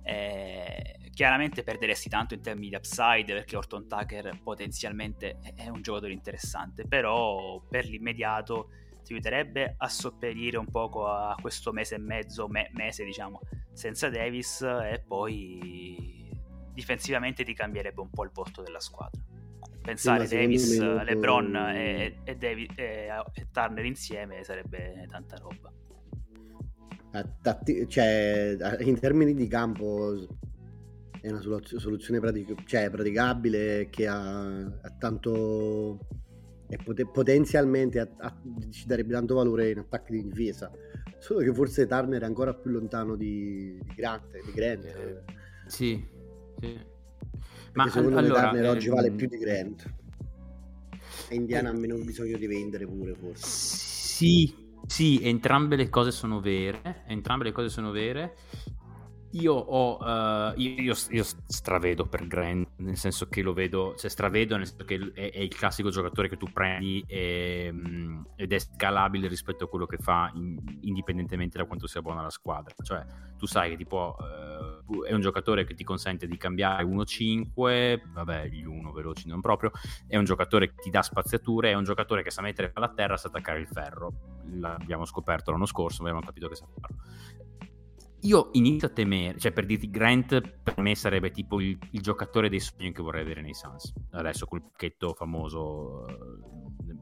[0.08, 6.14] Eh, chiaramente perderesti tanto in termini di upside perché Orton Tucker potenzialmente è un giocatore
[6.14, 8.70] interessante, però per l'immediato
[9.04, 13.40] ti aiuterebbe a sopperire un poco a questo mese e mezzo, me- mese diciamo,
[13.76, 16.30] senza Davis e poi
[16.74, 19.22] difensivamente ti cambierebbe un po' il volto della squadra
[19.86, 21.04] pensare sì, Davis, molto...
[21.04, 25.72] LeBron e, e, David, e, e, Turner insieme sarebbe tanta roba.
[27.88, 30.28] Cioè, in termini di campo
[31.22, 36.00] è una soluzione pratic- cioè, praticabile che ha, ha tanto
[36.68, 40.70] e pot- potenzialmente a- a- ci darebbe tanto valore in attacco di difesa
[41.20, 44.86] solo che forse Turner è ancora più lontano di, di Grant, di Grant.
[44.86, 45.24] Eh,
[45.68, 46.06] sì,
[46.60, 46.94] sì
[47.76, 49.94] ma secondo allora, me Turner oggi vale ehm, più di Grant.
[51.28, 53.46] E Indiana ha meno bisogno di vendere pure, forse.
[53.46, 54.54] Sì,
[54.88, 57.04] sì, entrambe le cose sono vere.
[57.08, 58.36] Entrambe le cose sono vere.
[59.36, 64.10] Io ho uh, io, io, io, stravedo per Grant, nel senso che lo vedo, cioè
[64.10, 68.54] stravedo nel senso che è, è il classico giocatore che tu prendi e, um, ed
[68.54, 72.74] è scalabile rispetto a quello che fa in, indipendentemente da quanto sia buona la squadra.
[72.82, 73.06] Cioè,
[73.38, 78.02] tu sai che ti può, uh, è un giocatore che ti consente di cambiare 1-5,
[78.14, 79.72] vabbè, gli 1 veloci non proprio,
[80.08, 82.94] è un giocatore che ti dà spaziature, è un giocatore che sa mettere palla a
[82.94, 84.14] terra, sa attaccare il ferro.
[84.54, 87.04] L'abbiamo scoperto l'anno scorso, abbiamo capito che sa farlo
[88.26, 92.50] io inizio a temere, cioè per dirti Grant per me sarebbe tipo il, il giocatore
[92.50, 93.94] dei sogni che vorrei avere nei Suns.
[94.12, 96.16] Adesso col pacchetto famoso, eh,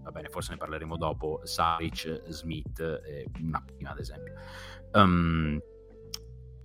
[0.02, 2.82] va bene, forse ne parleremo dopo, Saric, Smith,
[3.42, 4.34] una prima ad esempio.
[4.92, 5.60] Um,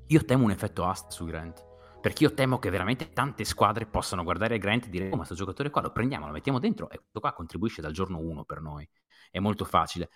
[0.08, 1.66] io temo un effetto asta su Grant.
[2.00, 5.34] Perché io temo che veramente tante squadre possano guardare Grant e dire: Oh, ma questo
[5.34, 8.60] giocatore qua lo prendiamo, lo mettiamo dentro e questo qua contribuisce dal giorno 1 per
[8.60, 8.88] noi.
[9.30, 10.08] È molto facile.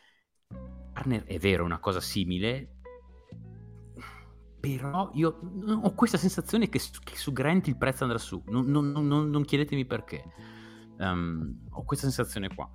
[0.92, 2.81] Turner è vero, una cosa simile,
[4.62, 8.40] però io ho questa sensazione che su, che su Grant il prezzo andrà su.
[8.46, 10.22] Non, non, non, non chiedetemi perché.
[10.98, 12.70] Um, ho questa sensazione qua.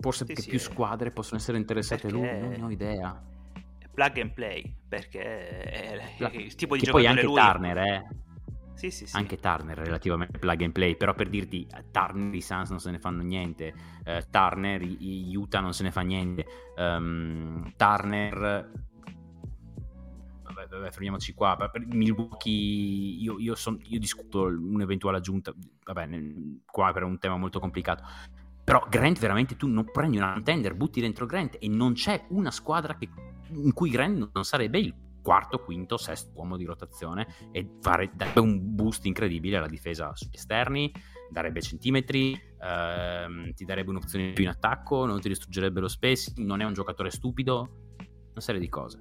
[0.00, 3.24] Forse sì, sì, più squadre possono essere interessate a lui, non ne ho idea.
[3.94, 7.34] Plug and play, perché è il tipo di che giocatore poi anche lui...
[7.34, 8.08] Turner, eh.
[8.74, 9.16] Sì, sì, sì.
[9.16, 12.98] Anche Turner relativamente plug and play, però per dirti Turner i Suns non se ne
[12.98, 13.72] fanno niente,
[14.04, 16.44] uh, Turner i, Utah non se ne fa niente,
[16.76, 18.90] um, Turner
[20.78, 21.56] vabbè, fermiamoci qua.
[21.86, 25.54] Milwaukee, io, io, son, io discuto un'eventuale aggiunta,
[25.84, 26.08] vabbè,
[26.64, 28.04] qua per un tema molto complicato.
[28.64, 32.50] Però Grant veramente tu non prendi una contender, butti dentro Grant e non c'è una
[32.50, 33.08] squadra che,
[33.50, 38.40] in cui Grant non sarebbe il quarto, quinto, sesto uomo di rotazione e fare, darebbe
[38.40, 40.92] un boost incredibile alla difesa sugli esterni,
[41.30, 46.60] darebbe centimetri, ehm, ti darebbe un'opzione più in attacco, non ti distruggerebbe lo spacing, non
[46.60, 47.94] è un giocatore stupido,
[48.30, 49.00] una serie di cose.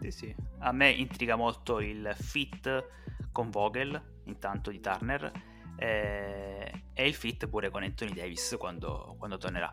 [0.00, 0.34] Sì, sì.
[0.60, 2.86] A me intriga molto il fit
[3.32, 5.30] con Vogel, intanto di Turner,
[5.76, 9.72] eh, e il fit pure con Anthony Davis quando, quando, tornerà.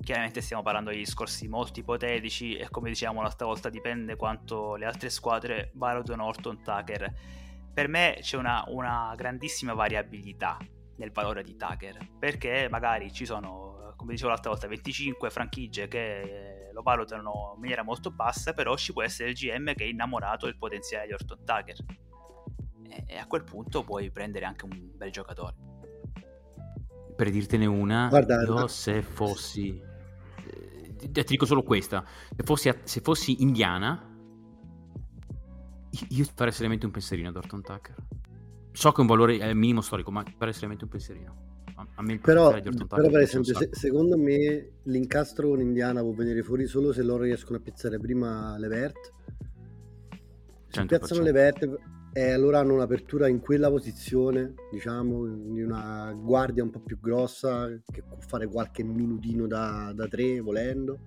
[0.00, 4.86] Chiaramente stiamo parlando di discorsi molto ipotetici e come diciamo l'altra volta dipende quanto le
[4.86, 7.14] altre squadre valutano Orton Tucker.
[7.72, 10.56] Per me c'è una, una grandissima variabilità
[10.96, 16.53] nel valore di Tucker perché magari ci sono, come dicevo l'altra volta, 25 franchigie che
[16.74, 20.46] lo valutano in maniera molto bassa, però ci può essere il GM che è innamorato
[20.46, 21.76] del potenziale di Orton Tucker
[23.06, 25.54] e a quel punto puoi prendere anche un bel giocatore.
[27.16, 28.66] Per dirtene una, Guarda, io no.
[28.66, 29.80] se fossi...
[29.80, 34.12] Eh, ti dico solo questa, se fossi, se fossi indiana,
[36.08, 37.94] io farei seriamente un pensierino ad Orton Tucker.
[38.72, 41.53] So che è un valore è minimo storico, ma farei seriamente un pensierino.
[41.76, 46.66] A me però, però per esempio, se, secondo me l'incastro con Indiana può venire fuori
[46.66, 49.12] solo se loro riescono a piazzare prima le Vert.
[50.68, 51.78] Se piazzano le Vert
[52.12, 57.68] e allora hanno un'apertura in quella posizione, diciamo, di una guardia un po' più grossa
[57.90, 61.00] che può fare qualche minutino da, da tre volendo.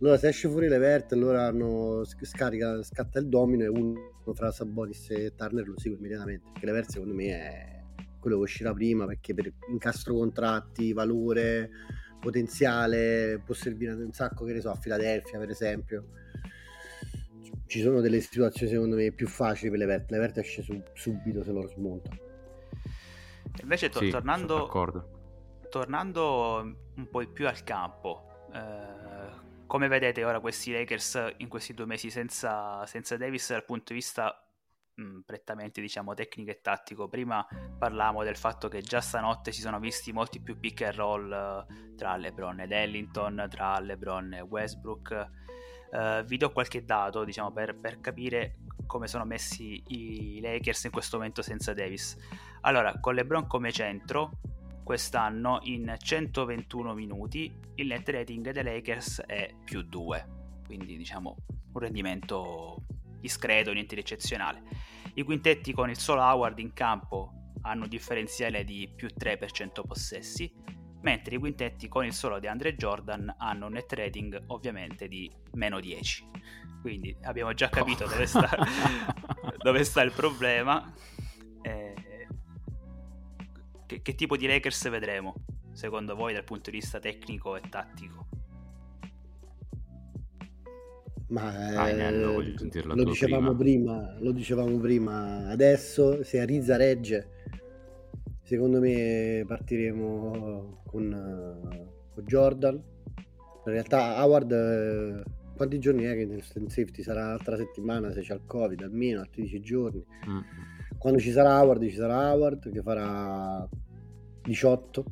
[0.00, 4.00] Allora se esce fuori le verte, allora hanno, scarica, scatta il domino e uno
[4.32, 6.50] fra Sabonis e Turner lo segue immediatamente.
[6.52, 7.81] Perché le verte secondo me è
[8.22, 11.68] quello che uscirà prima perché per incastro contratti, valore,
[12.20, 16.04] potenziale, può servire un sacco, che ne so, a Filadelfia per esempio
[17.66, 20.10] ci sono delle situazioni secondo me più facili per Levert.
[20.10, 22.10] Levert esce su, subito se lo smonta.
[23.62, 24.70] Invece to- sì, tornando,
[25.70, 31.86] tornando un po' più al campo, eh, come vedete ora questi Lakers in questi due
[31.86, 34.41] mesi senza, senza Davis dal punto di vista
[35.00, 37.08] mm, prettamente diciamo tecnico e tattico.
[37.08, 37.46] Prima
[37.78, 41.94] parlavamo del fatto che già stanotte si sono visti molti più pick and roll uh,
[41.94, 45.30] tra LeBron ed Ellington, tra LeBron e Westbrook
[45.92, 50.90] Uh, vi do qualche dato diciamo, per, per, capire come sono messi i Lakers in
[50.90, 52.16] questo momento senza Davis.
[52.62, 54.38] Allora, con LeBron come centro,
[54.82, 60.26] quest'anno in 121 minuti il net rating dei Lakers è più 2,
[60.64, 61.36] quindi diciamo
[61.72, 62.84] un rendimento
[63.22, 64.62] discreto, niente di eccezionale.
[65.14, 67.32] I quintetti con il solo Howard in campo
[67.62, 70.52] hanno un differenziale di più 3 per 100 possessi
[71.02, 75.30] mentre i quintetti con il solo di Andre Jordan hanno un net rating ovviamente di
[75.52, 76.30] meno 10.
[76.80, 78.08] Quindi abbiamo già capito oh.
[78.08, 78.48] dove, sta,
[79.58, 80.92] dove, sta, il problema.
[81.60, 81.94] Eh,
[83.86, 85.34] che, che tipo di Lakers vedremo,
[85.72, 88.26] secondo voi, dal punto di vista tecnico e tattico?
[91.28, 93.98] Ma eh, lo, dicevamo prima.
[93.98, 94.16] prima.
[94.20, 97.28] lo dicevamo prima, adesso se Ariza regge
[98.52, 102.74] Secondo me partiremo con, con Jordan.
[102.74, 105.22] In realtà Howard eh,
[105.56, 109.20] quanti giorni è che nel stand safety sarà l'altra settimana se c'è il covid almeno
[109.20, 110.40] altri 10 giorni mm.
[110.98, 113.68] quando ci sarà Howard ci sarà Howard che farà
[114.42, 115.04] 18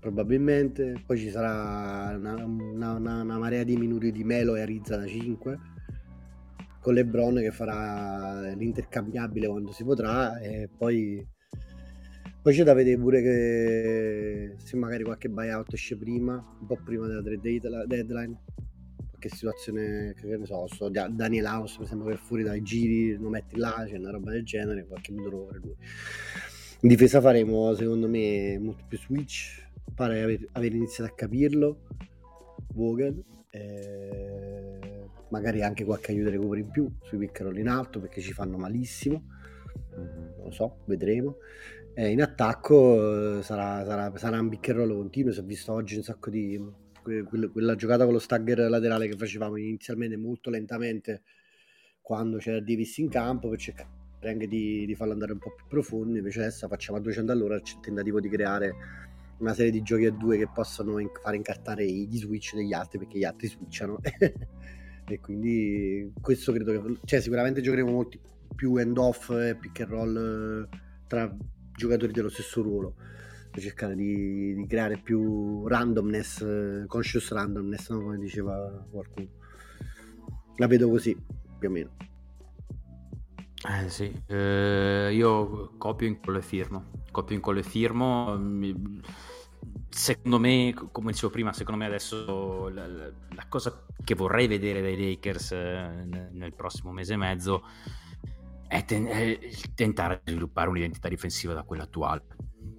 [0.00, 4.96] probabilmente poi ci sarà una, una, una, una marea di minuti di Melo e Arizza
[4.96, 5.58] da 5
[6.80, 11.24] con Lebron che farà l'intercambiabile quando si potrà e poi
[12.42, 17.06] poi c'è da vedere pure che se magari qualche buyout esce prima, un po' prima
[17.06, 18.40] della trade deadline.
[19.10, 23.28] Qualche situazione, che ne so, so Daniel House per esempio per fuori dai giri, lo
[23.28, 25.76] metti là, c'è una roba del genere, qualche minuto lo lui.
[26.80, 29.69] In difesa faremo secondo me molto più switch,
[30.00, 31.82] pare aver, aver iniziato a capirlo.
[32.72, 34.78] Vogel, eh,
[35.28, 39.24] magari anche qualche aiuto recupero in più sui pick in alto perché ci fanno malissimo.
[39.94, 41.36] Non lo so, vedremo.
[41.92, 45.32] Eh, in attacco eh, sarà, sarà, sarà un biccherolo continuo.
[45.32, 46.58] Si è visto oggi un sacco di
[47.02, 51.22] quella, quella giocata con lo stagger laterale che facevamo inizialmente molto lentamente
[52.00, 55.66] quando c'era Davis in campo per cercare anche di, di farlo andare un po' più
[55.68, 56.16] profondo.
[56.16, 58.74] Invece adesso facciamo a 200 all'ora il tentativo di creare
[59.40, 63.18] una serie di giochi a due che possono far incartare gli switch degli altri perché
[63.18, 63.98] gli altri switchano.
[65.06, 68.20] e quindi questo credo che cioè, sicuramente giocheremo molti
[68.54, 70.76] più end off e pick and roll eh,
[71.06, 71.34] tra
[71.74, 72.94] giocatori dello stesso ruolo
[73.50, 78.00] per cercare di, di creare più randomness, conscious randomness, no?
[78.02, 79.28] come diceva qualcuno.
[80.56, 81.16] La vedo così,
[81.58, 81.90] più o meno.
[83.68, 86.90] Eh sì, eh, io copio in quello e firmo.
[87.10, 88.36] Copio in quello e firmo.
[88.38, 89.00] Mi...
[89.90, 94.96] secondo me, come dicevo prima, secondo me adesso la, la, cosa che vorrei vedere dai
[94.96, 97.64] Lakers eh, nel prossimo mese e mezzo
[98.68, 99.38] è, ten- è
[99.74, 102.24] tentare di sviluppare un'identità difensiva da quella attuale.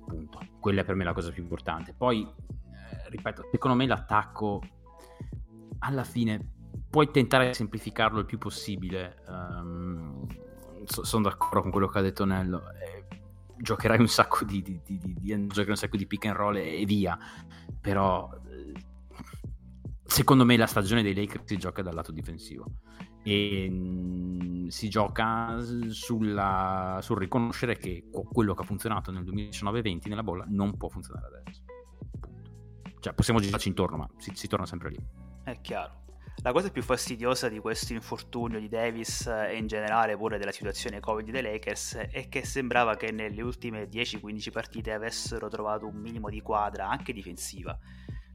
[0.08, 0.40] Punto.
[0.60, 1.94] Quella è per me la cosa più importante.
[1.94, 4.62] Poi, eh, ripeto, secondo me l'attacco
[5.80, 6.40] alla fine
[6.90, 9.22] puoi tentare di semplificarlo il più possibile.
[9.28, 10.26] Um,
[10.86, 12.64] so, sono d'accordo con quello che ha detto Nello.
[12.72, 13.01] Eh,
[13.62, 16.82] giocherai un sacco di, di, di, di, giocherai un sacco di pick and roll e,
[16.82, 17.18] e via.
[17.80, 18.74] Però eh,
[20.04, 22.66] secondo me la stagione dei Lakers si gioca dal lato difensivo
[23.24, 25.58] e mh, mm, si gioca
[25.90, 31.28] sulla, sul riconoscere che quello che ha funzionato nel 2019-20 nella bolla non può funzionare
[31.28, 31.64] adesso.
[33.00, 35.00] Cioè possiamo girarci intorno, ma si, si torna sempre lì.
[35.44, 36.02] È chiaro.
[36.44, 41.00] La cosa più fastidiosa di questo infortunio di Davis e in generale pure della situazione
[41.00, 46.30] Covid dei Lakers è che sembrava che nelle ultime 10-15 partite avessero trovato un minimo
[46.30, 47.78] di quadra anche difensiva.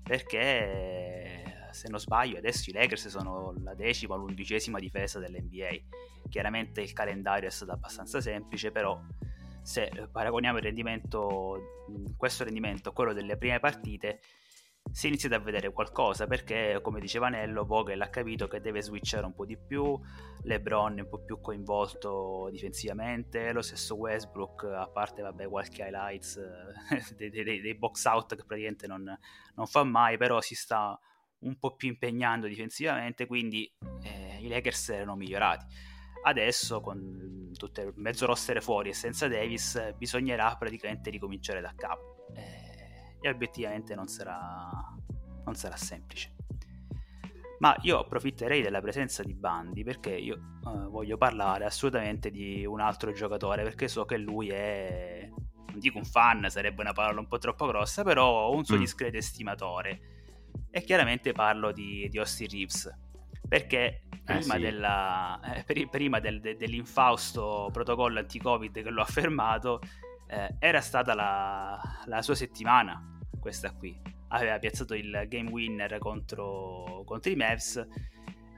[0.04, 5.68] Perché se non sbaglio adesso i Lakers sono la decima o l'undicesima difesa dell'NBA
[6.28, 8.98] chiaramente il calendario è stato abbastanza semplice però
[9.62, 11.84] se paragoniamo rendimento
[12.16, 14.20] questo rendimento a quello delle prime partite
[14.92, 19.26] si inizia a vedere qualcosa perché come diceva Nello Vogel ha capito che deve switchare
[19.26, 19.98] un po' di più
[20.42, 26.40] LeBron è un po' più coinvolto difensivamente lo stesso Westbrook a parte vabbè qualche highlights
[27.16, 29.18] dei, dei, dei, box out che praticamente non,
[29.54, 30.98] non, fa mai però si sta
[31.40, 33.70] un po' più impegnando difensivamente quindi
[34.02, 35.66] eh, i Lakers erano migliorati.
[36.24, 42.26] Adesso con tutte mezzo roster fuori e senza Davis bisognerà praticamente ricominciare da capo.
[42.34, 42.65] Eh,
[43.20, 44.70] e obiettivamente non sarà,
[45.44, 46.34] non sarà semplice.
[47.58, 52.80] Ma io approfitterei della presenza di Bandi perché io eh, voglio parlare assolutamente di un
[52.80, 57.26] altro giocatore perché so che lui è, non dico un fan, sarebbe una parola un
[57.26, 58.80] po' troppo grossa, però un suo mm.
[58.80, 60.00] discreto estimatore.
[60.70, 62.94] E chiaramente parlo di, di Austin Reeves
[63.48, 64.60] perché eh, prima, eh sì.
[64.60, 69.80] della, eh, prima del, de, dell'infausto protocollo anti-covid che l'ho affermato,
[70.26, 73.98] eh, era stata la, la, sua settimana questa qui.
[74.28, 77.76] Aveva piazzato il game winner contro, contro i Mavs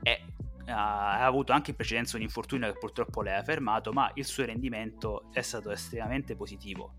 [0.03, 0.23] e
[0.67, 4.25] uh, ha avuto anche in precedenza un infortunio che purtroppo le ha fermato, ma il
[4.25, 6.95] suo rendimento è stato estremamente positivo.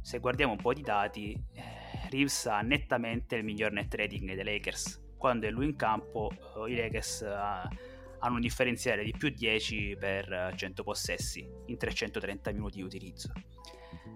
[0.00, 1.62] Se guardiamo un po' di dati, eh,
[2.10, 5.02] Reeves ha nettamente il miglior net rating dei Lakers.
[5.16, 7.74] Quando è lui in campo, uh, i Lakers uh,
[8.20, 13.32] hanno un differenziale di più 10 per 100 possessi in 330 minuti di utilizzo.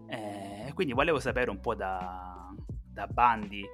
[0.06, 3.64] Eh, quindi volevo sapere un po' da, da Bandi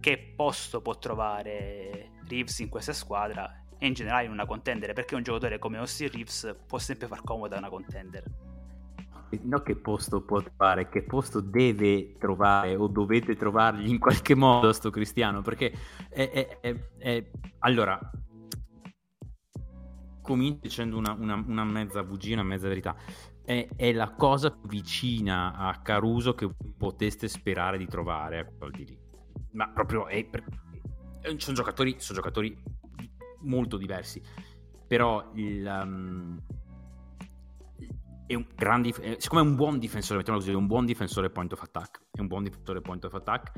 [0.00, 5.14] che posto può trovare Reeves in questa squadra e in generale in una contender perché
[5.14, 8.24] un giocatore come Austin Reeves può sempre far comodo a una contender.
[9.42, 14.72] Non che posto può trovare, che posto deve trovare o dovete trovargli in qualche modo
[14.72, 15.72] sto Cristiano, perché
[16.08, 17.30] è, è, è, è...
[17.58, 17.98] allora
[20.22, 22.96] comincio dicendo una, una, una, mezza bugia, una mezza verità
[23.46, 28.72] è, è, la cosa più vicina a Caruso che poteste sperare di trovare a quel
[28.72, 28.98] di lì.
[29.52, 30.28] Ma proprio è,
[31.36, 32.60] sono, giocatori, sono giocatori
[33.42, 34.20] molto diversi.
[34.88, 36.40] Però il, um,
[38.26, 41.30] è un gran dif- siccome è un buon difensore, mettiamo così, è un buon difensore
[41.30, 42.00] point of attack.
[42.10, 43.52] È un buon difensore point of attack.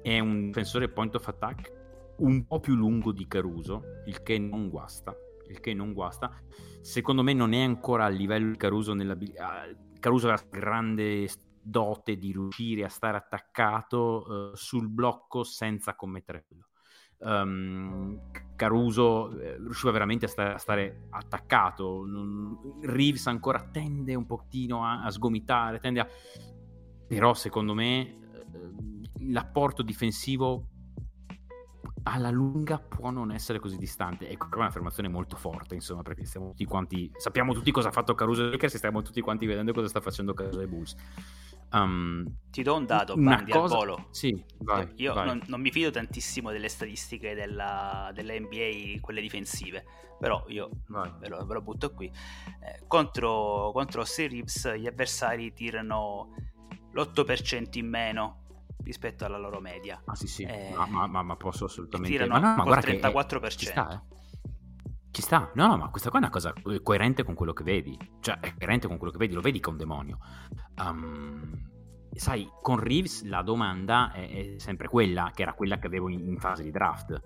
[0.00, 1.72] È un difensore point of attack
[2.18, 5.12] un po' più lungo di Caruso, il che non guasta
[5.48, 6.30] il che non guasta.
[6.80, 9.66] Secondo me non è ancora a livello di Caruso nell'abilità.
[9.98, 11.28] Caruso ha la grande
[11.62, 16.68] dote di riuscire a stare attaccato uh, sul blocco senza commettere quello.
[17.16, 18.20] Um,
[18.54, 22.04] Caruso eh, riusciva veramente a stare, a stare attaccato.
[22.82, 26.08] Reeves ancora tende un pochino a, a sgomitare, tende a...
[27.06, 28.16] però secondo me eh,
[29.30, 30.68] l'apporto difensivo
[32.04, 34.28] alla lunga può non essere così distante.
[34.28, 38.14] Ecco, è un'affermazione molto forte, insomma, perché stiamo tutti quanti, sappiamo tutti cosa ha fatto
[38.14, 40.94] Caruso ai Lakers e stiamo tutti quanti vedendo cosa sta facendo Caruso ai Bulls.
[41.72, 43.74] Um, Ti do un dato, Bandi, cosa...
[43.74, 44.06] al volo.
[44.10, 45.26] Sì, vai, Io vai.
[45.26, 49.84] Non, non, mi fido tantissimo delle statistiche della, della NBA, quelle difensive,
[50.18, 50.70] però io
[51.18, 52.06] ve lo, ve lo, butto qui.
[52.06, 56.34] Eh, contro, contro Reeves gli avversari tirano
[56.92, 58.43] l'8% in meno
[58.82, 60.02] rispetto alla loro media.
[60.04, 62.26] Ah sì sì, eh, ma, ma, ma, posso assolutamente...
[62.26, 63.38] Ma no, ma guarda 34%.
[63.38, 64.12] Che è, ci sta, eh.
[65.10, 66.52] Ci sta, no, no, ma questa qua è una cosa
[66.82, 69.68] coerente con quello che vedi, cioè è coerente con quello che vedi, lo vedi che
[69.68, 70.18] è un demonio.
[70.76, 71.70] Um,
[72.12, 76.26] sai, con Reeves la domanda è, è, sempre quella, che era quella che avevo in,
[76.26, 77.20] in fase di draft.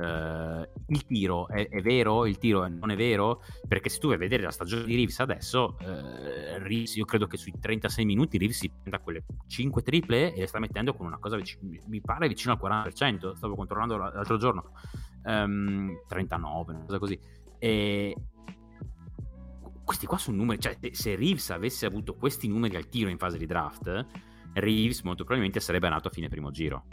[0.00, 2.24] Uh, il tiro è, è, vero?
[2.24, 3.42] Il tiro non è vero?
[3.68, 7.26] Perché se tu vai a vedere la stagione di Reeves adesso, uh, Reeves, io credo
[7.26, 11.04] che sui 36 minuti Reeves si prenda quelle 5 triple e le sta mettendo con
[11.04, 13.34] una cosa vicino, mi pare vicino al 40%.
[13.34, 14.72] Stavo controllando l'altro giorno,
[15.24, 17.20] um, 39, una cosa così.
[17.58, 18.16] E
[19.84, 23.36] questi qua sono numeri, cioè se Reeves avesse avuto questi numeri al tiro in fase
[23.36, 24.06] di draft,
[24.54, 26.86] Reeves molto probabilmente sarebbe nato a fine primo giro.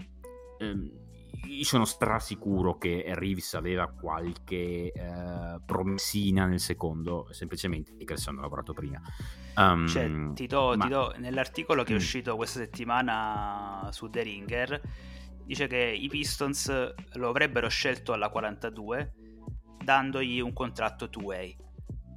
[0.59, 1.05] Um,
[1.47, 8.41] io sono strasicuro che Reeves aveva qualche eh, promessina nel secondo, semplicemente i Lakers hanno
[8.41, 9.01] lavorato prima.
[9.55, 10.83] Um, cioè, ti do, ma...
[10.83, 11.99] ti do, nell'articolo che è mm.
[11.99, 14.81] uscito questa settimana su The Ringer,
[15.43, 19.13] dice che i Pistons lo avrebbero scelto alla 42
[19.83, 21.55] dandogli un contratto two-way.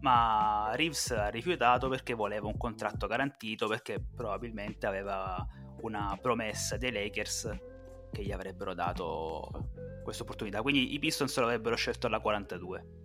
[0.00, 5.46] Ma Reeves ha rifiutato perché voleva un contratto garantito, perché probabilmente aveva
[5.82, 7.69] una promessa dei Lakers
[8.12, 9.70] che gli avrebbero dato
[10.02, 10.62] questa opportunità.
[10.62, 13.00] Quindi i Pistons lo avrebbero scelto alla 42.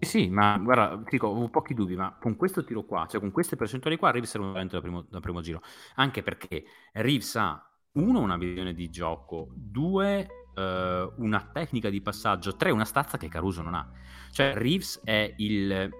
[0.00, 3.56] Sì, ma guarda, dico, ho pochi dubbi, ma con questo tiro qua, cioè con queste
[3.56, 5.60] percentuali qua, Reeves era un talento da primo, da primo giro.
[5.96, 7.60] Anche perché Reeves ha,
[7.92, 13.28] uno, una visione di gioco, due, eh, una tecnica di passaggio, tre, una stazza che
[13.28, 13.90] Caruso non ha.
[14.30, 15.90] Cioè Reeves è il...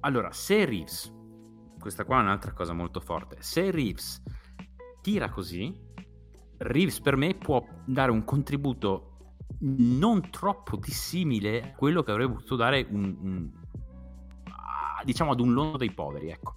[0.00, 1.14] Allora, se Reeves,
[1.78, 4.22] questa qua è un'altra cosa molto forte, se Reeves
[5.02, 5.74] tira così,
[6.62, 9.06] Reeves per me può dare un contributo
[9.60, 13.50] non troppo dissimile a quello che avrebbe potuto dare un, un,
[15.04, 16.52] diciamo ad un lono dei poveri, ecco.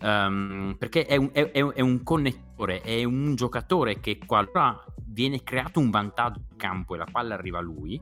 [0.00, 5.80] Um, perché è un, è, è un, connettore, è un giocatore che qualora viene creato
[5.80, 8.00] un vantaggio in campo e la palla arriva a lui,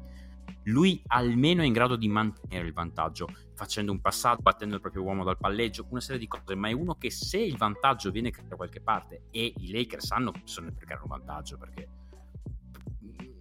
[0.64, 3.28] lui almeno è in grado di mantenere il vantaggio
[3.62, 6.72] facendo un passaggio, battendo il proprio uomo dal palleggio, una serie di cose, ma è
[6.72, 10.40] uno che se il vantaggio viene creato da qualche parte e i Lakers sanno che
[10.40, 11.88] bisogna creare un vantaggio perché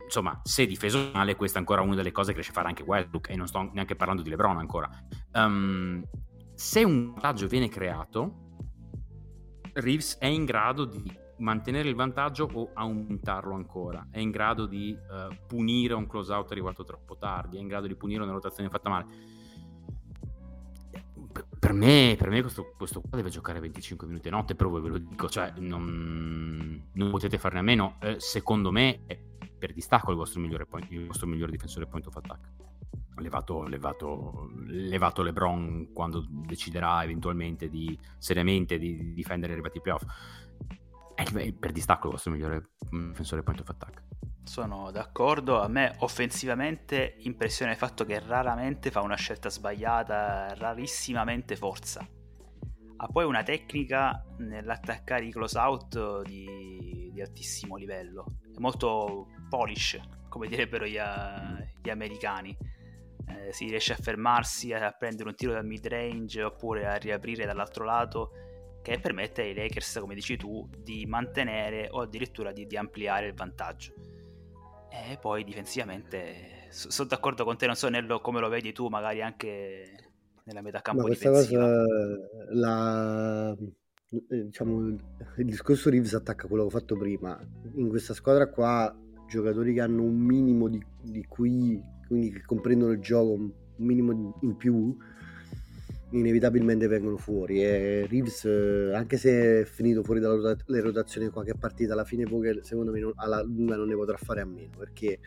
[0.06, 2.84] insomma, se difeso male, questa è ancora una delle cose che riesce a fare anche
[2.84, 4.90] Westbrook e non sto neanche parlando di LeBron ancora.
[5.34, 6.06] Um,
[6.54, 8.50] se un vantaggio viene creato,
[9.74, 14.08] Reeves è in grado di mantenere il vantaggio o aumentarlo ancora.
[14.12, 17.88] È in grado di uh, punire un close out arrivato troppo tardi, è in grado
[17.88, 19.40] di punire una rotazione fatta male.
[21.62, 24.90] Per me, per me questo, questo, qua deve giocare 25 minuti a notte, però ve
[24.90, 27.98] lo dico, cioè non, non potete farne a meno.
[28.02, 29.16] Eh, secondo me è
[29.60, 32.50] per distacco il vostro migliore, point, il vostro migliore difensore point of attack.
[33.18, 40.04] Levato, levato, levato LeBron quando deciderà eventualmente di seriamente di difendere arrivati playoff
[41.14, 44.02] è per distacco il vostro migliore difensore point of attack.
[44.44, 51.56] Sono d'accordo, a me offensivamente impressiona il fatto che raramente fa una scelta sbagliata, rarissimamente
[51.56, 52.06] forza.
[52.98, 60.00] Ha poi una tecnica nell'attaccare i close out di, di altissimo livello, è molto polish,
[60.28, 61.00] come direbbero gli,
[61.82, 62.56] gli americani.
[63.28, 67.46] Eh, si riesce a fermarsi, a prendere un tiro dal mid range oppure a riaprire
[67.46, 68.32] dall'altro lato
[68.82, 73.34] che permette ai Lakers, come dici tu, di mantenere o addirittura di, di ampliare il
[73.34, 73.94] vantaggio.
[74.92, 79.22] E poi difensivamente sono d'accordo con te, non so Nello, come lo vedi tu, magari
[79.22, 80.12] anche
[80.44, 81.66] nella metà campo questa difensiva.
[81.66, 81.86] Cosa,
[82.52, 83.56] la,
[84.10, 87.40] diciamo, il discorso Reeves attacca quello che ho fatto prima.
[87.76, 88.94] In questa squadra qua,
[89.28, 94.38] giocatori che hanno un minimo di, di qui, quindi che comprendono il gioco, un minimo
[94.42, 94.96] in più,
[96.12, 98.46] inevitabilmente vengono fuori e Reeves
[98.94, 103.14] anche se è finito fuori dalle rotazioni qualche partita alla fine Vogel secondo me non,
[103.16, 105.20] alla lunga non ne potrà fare a meno perché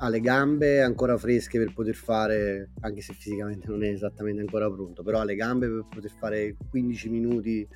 [0.00, 4.70] ha le gambe ancora fresche per poter fare anche se fisicamente non è esattamente ancora
[4.70, 7.66] pronto però ha le gambe per poter fare 15 minuti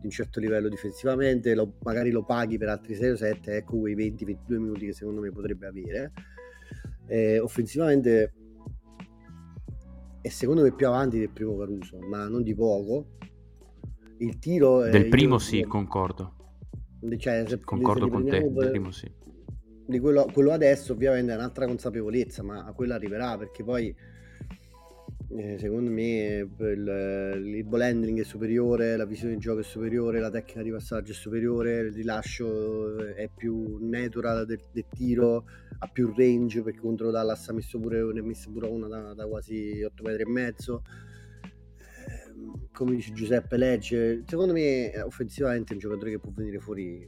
[0.00, 3.78] di un certo livello difensivamente lo, magari lo paghi per altri 6 o 7 ecco
[3.78, 6.12] quei 20-22 minuti che secondo me potrebbe avere.
[7.08, 8.32] E offensivamente
[10.26, 13.12] è secondo me più avanti del primo Caruso, ma non di poco.
[14.18, 16.34] Il tiro del primo sì, concordo.
[17.16, 19.08] Cioè, se, concordo se con te, del primo sì.
[19.86, 23.94] Di quello, quello, adesso ovviamente è un'altra consapevolezza, ma a quello arriverà perché poi
[25.28, 30.20] eh, secondo me il, il ball handling è superiore, la visione di gioco è superiore,
[30.20, 35.44] la tecnica di passaggio è superiore, il rilascio è più natural del, del tiro,
[35.78, 39.14] ha più range perché contro Dallas ha messo pure, ne ha messo pure una da,
[39.14, 40.82] da quasi 8 metri e mezzo.
[42.06, 47.04] Ehm, come dice Giuseppe Legge secondo me offensivamente è un giocatore che può venire fuori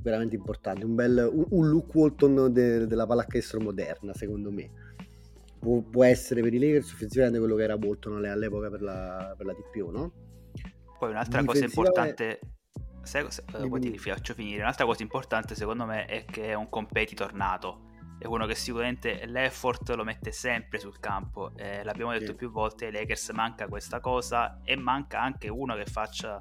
[0.00, 4.70] veramente importante un bel un, un Luke Walton de, della pallacanestro moderna secondo me
[5.62, 9.46] può, può, essere per i Lakers offensivamente quello che era Walton all'epoca per la, per
[9.46, 10.12] la TPO no?
[10.98, 12.40] poi un'altra cosa importante
[13.02, 14.60] Se, se, eh, poi ti faccio finire.
[14.60, 17.90] Un'altra cosa importante secondo me è che è un competitor nato.
[18.18, 21.50] È uno che sicuramente l'effort lo mette sempre sul campo.
[21.56, 22.34] Eh, l'abbiamo detto sì.
[22.36, 26.38] più volte, ai Lakers manca questa cosa e manca anche uno che faccia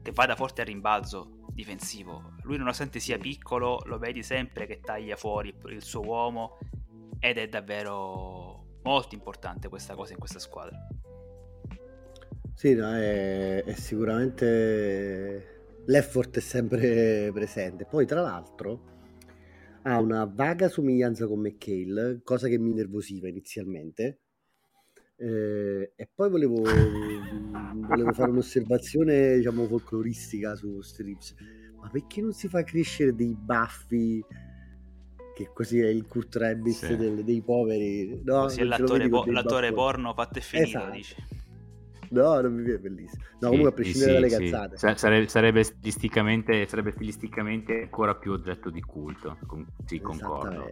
[0.00, 2.34] che vada forte al rimbalzo difensivo.
[2.42, 6.58] Lui nonostante sia piccolo, lo vedi sempre che taglia fuori il suo uomo
[7.24, 10.76] ed è davvero molto importante questa cosa in questa squadra.
[12.52, 17.86] Sì, no, è, è sicuramente l'effort è sempre presente.
[17.86, 18.82] Poi, tra l'altro,
[19.82, 24.22] ha una vaga somiglianza con McHale, cosa che mi nervosiva inizialmente.
[25.14, 31.36] Eh, e poi volevo, volevo fare un'osservazione, diciamo, folcloristica su Strips.
[31.80, 34.24] Ma perché non si fa crescere dei baffi?
[35.34, 36.96] Che così è il Kurt Rabbit sì.
[36.96, 38.42] del, dei poveri, no?
[38.42, 40.90] Così è l'attore, po- l'attore porno fatto e finito, esatto.
[40.90, 41.14] dici.
[42.10, 43.22] No, non mi viene bellissimo.
[43.40, 44.76] No, comunque a prescindere sì, dalle cazzate.
[44.76, 44.92] Sì.
[44.96, 49.38] Sarebbe, sarebbe, stilisticamente, sarebbe stilisticamente ancora più oggetto di culto.
[49.46, 50.70] Con, sì, concordo.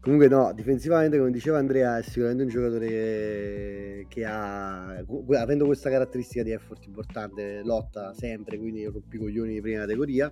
[0.00, 5.02] Comunque no, difensivamente come diceva Andrea è sicuramente un giocatore che ha,
[5.38, 10.30] avendo questa caratteristica di effort importante, lotta sempre, quindi rompi coglioni di prima categoria.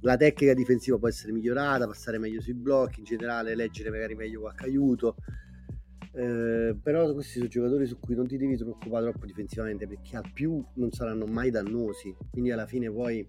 [0.00, 4.40] La tecnica difensiva può essere migliorata, passare meglio sui blocchi, in generale leggere magari meglio
[4.40, 5.16] qualche aiuto.
[6.12, 10.30] Eh, però questi sono giocatori su cui non ti devi preoccupare troppo difensivamente perché al
[10.32, 12.14] più non saranno mai dannosi.
[12.30, 13.26] Quindi alla fine poi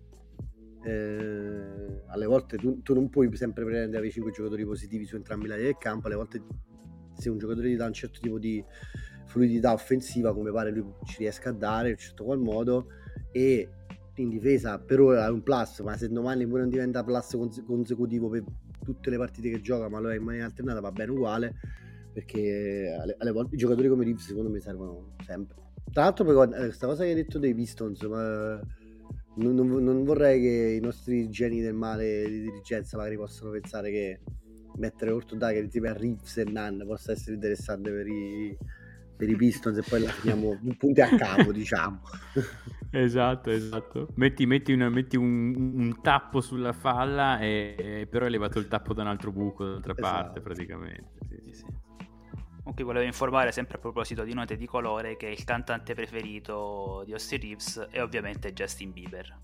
[0.83, 5.45] eh, alle volte tu, tu, non puoi sempre prendere avere 5 giocatori positivi su entrambi
[5.45, 6.41] i lati del campo, alle volte
[7.13, 8.63] se un giocatore ti dà un certo tipo di
[9.25, 12.87] fluidità offensiva come pare lui ci riesca a dare in un certo qual modo
[13.31, 13.69] e
[14.21, 17.63] in difesa per ora è un plus ma se domani pure non diventa plus cons-
[17.65, 18.43] consecutivo per
[18.83, 21.53] tutte le partite che gioca ma lo è in maniera alternata va bene uguale
[22.17, 25.55] perché alle, alle volte i giocatori come Reeves secondo me servono sempre.
[25.91, 28.59] Tra l'altro poi questa cosa che hai detto dei Pistons ma
[29.35, 33.91] non, non, non, vorrei che i nostri geni del male di dirigenza magari possano pensare
[33.91, 34.19] che
[34.77, 38.57] mettere Orton Dagger insieme a Reeves e Nan possa essere interessante per i,
[39.17, 41.99] per i Pistons e poi la finiamo un punto a capo diciamo
[42.91, 48.31] esatto esatto metti, metti, una, metti un, un, tappo sulla falla e, e, però hai
[48.31, 50.13] levato il tappo da un altro buco dall'altra esatto.
[50.13, 51.65] parte praticamente sì, sì, sì.
[52.67, 57.13] Comunque volevo informare sempre a proposito di note di colore che il cantante preferito di
[57.13, 59.39] Austin Reeves è ovviamente Justin Bieber.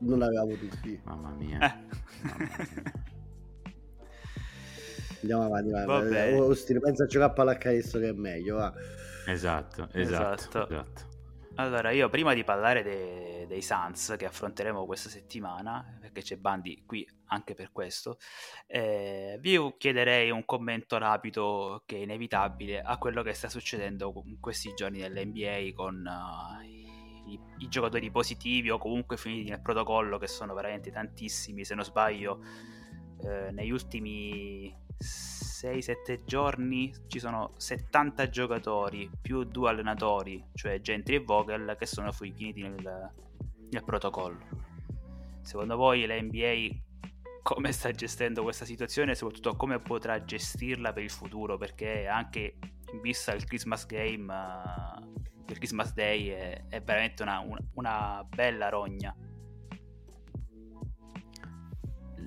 [0.00, 1.00] Non l'avevamo tutti.
[1.04, 1.60] Mamma mia.
[1.62, 3.00] Eh.
[5.22, 6.34] Andiamo avanti, vai.
[6.34, 8.72] Austin pensa a giocare a pallacanestro che è meglio, va.
[9.26, 10.68] Esatto, esatto, esatto.
[10.68, 11.10] esatto.
[11.56, 16.82] Allora, io prima di parlare de- dei Suns che affronteremo questa settimana, perché c'è Bandi
[16.86, 18.18] qui anche per questo,
[18.66, 24.40] eh, vi chiederei un commento rapido che è inevitabile a quello che sta succedendo in
[24.40, 30.26] questi giorni nell'NBA con uh, i, i, giocatori positivi o comunque finiti nel protocollo, che
[30.28, 32.42] sono veramente tantissimi, se non sbaglio,
[33.24, 41.20] eh, negli ultimi 6-7 giorni ci sono 70 giocatori più due allenatori, cioè Gentry e
[41.20, 43.10] Vogel, che sono finiti nel,
[43.70, 44.60] nel protocollo.
[45.42, 46.68] Secondo voi la NBA
[47.42, 51.58] come sta gestendo questa situazione e soprattutto come potrà gestirla per il futuro?
[51.58, 52.58] Perché anche
[52.92, 58.26] in vista del Christmas Game, uh, il Christmas Day è, è veramente una, una, una
[58.28, 59.14] bella rogna.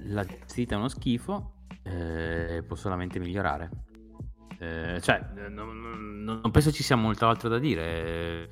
[0.08, 3.70] La gestita è uno schifo, eh, può solamente migliorare.
[4.58, 8.50] Eh, cioè, non, non, penso ci sia molto altro da dire.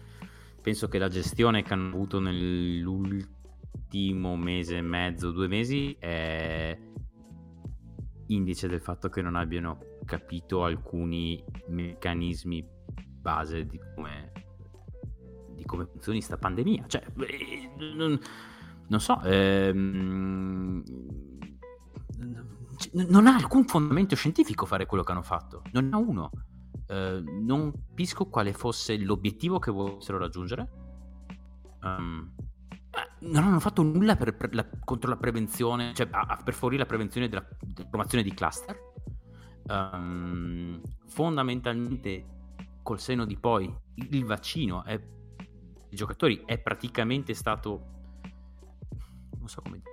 [0.61, 6.77] Penso che la gestione che hanno avuto nell'ultimo mese e mezzo, due mesi, è
[8.27, 12.65] indice del fatto che non abbiano capito alcuni meccanismi
[13.19, 14.31] base di come,
[15.55, 16.85] di come funzioni sta pandemia.
[16.87, 18.19] Cioè, eh, non,
[18.87, 19.21] non so.
[19.23, 20.83] Ehm,
[22.93, 26.29] non ha alcun fondamento scientifico fare quello che hanno fatto, non ha uno.
[26.85, 30.69] Uh, non capisco quale fosse l'obiettivo che volessero raggiungere.
[31.81, 32.33] Um,
[33.19, 36.87] non hanno fatto nulla per, per la, contro la prevenzione, cioè a, per favorire la
[36.87, 38.77] prevenzione della, della formazione di cluster.
[39.65, 42.25] Um, fondamentalmente,
[42.81, 45.01] col seno di poi, il vaccino è,
[45.89, 47.85] i giocatori è praticamente stato,
[49.37, 49.92] non so come dire,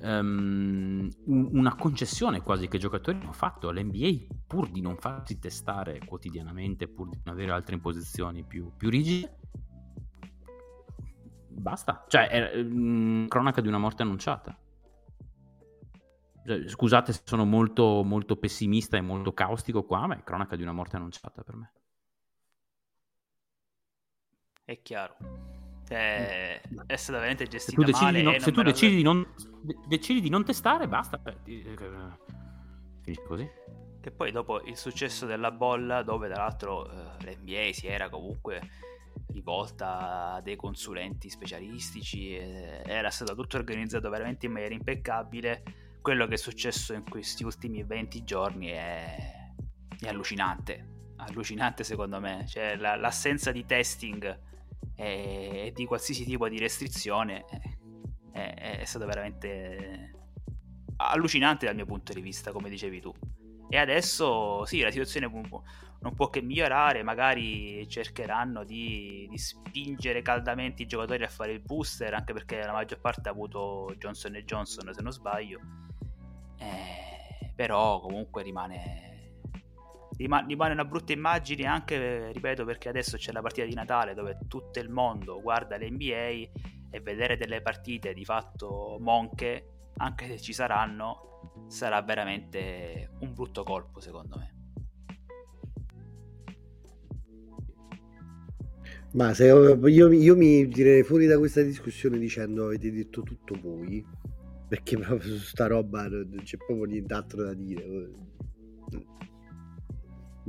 [0.00, 6.00] um, una concessione quasi che i giocatori hanno fatto all'NBA pur di non farsi testare
[6.04, 9.38] quotidianamente, pur di non avere altre imposizioni più, più rigide.
[11.48, 14.56] Basta, cioè è um, cronaca di una morte annunciata.
[16.46, 20.62] Cioè, scusate se sono molto, molto pessimista e molto caustico qua, ma è cronaca di
[20.62, 21.72] una morte annunciata per me.
[24.64, 25.55] È chiaro.
[25.88, 26.78] È, Mm.
[26.86, 29.26] è stata veramente Se gestita tu decidi, e se tu decidi, di non,
[29.62, 31.20] de- decidi di non testare, basta.
[31.24, 31.74] eh, eh,
[33.02, 33.48] Finisce così.
[34.00, 38.60] Che poi dopo il successo della bolla, dove tra l'altro eh, l'NBA si era comunque
[39.32, 45.62] rivolta a dei consulenti specialistici, eh, era stato tutto organizzato veramente in maniera impeccabile,
[46.00, 49.16] quello che è successo in questi ultimi 20 giorni è,
[50.00, 50.94] è allucinante.
[51.16, 54.38] Allucinante secondo me, cioè la- l'assenza di testing
[54.96, 57.44] e, di qualsiasi tipo di restrizione
[58.32, 60.10] è, è, è stato veramente
[60.96, 63.12] allucinante dal mio punto di vista, come dicevi tu.
[63.68, 70.82] E adesso sì, la situazione non può che migliorare, magari cercheranno di, di spingere caldamente
[70.82, 74.92] i giocatori a fare il booster, anche perché la maggior parte ha avuto Johnson Johnson,
[74.94, 75.60] se non sbaglio.
[76.58, 79.15] Eh, però comunque rimane, rima-
[80.16, 84.78] rimane una brutta immagine anche, ripeto, perché adesso c'è la partita di Natale dove tutto
[84.78, 86.50] il mondo guarda l'NBA
[86.90, 93.62] e vedere delle partite di fatto monche, anche se ci saranno, sarà veramente un brutto
[93.62, 94.54] colpo secondo me.
[99.12, 104.04] Ma se io, io mi direi fuori da questa discussione dicendo avete detto tutto voi,
[104.68, 107.84] perché proprio su sta roba non c'è proprio nient'altro da dire.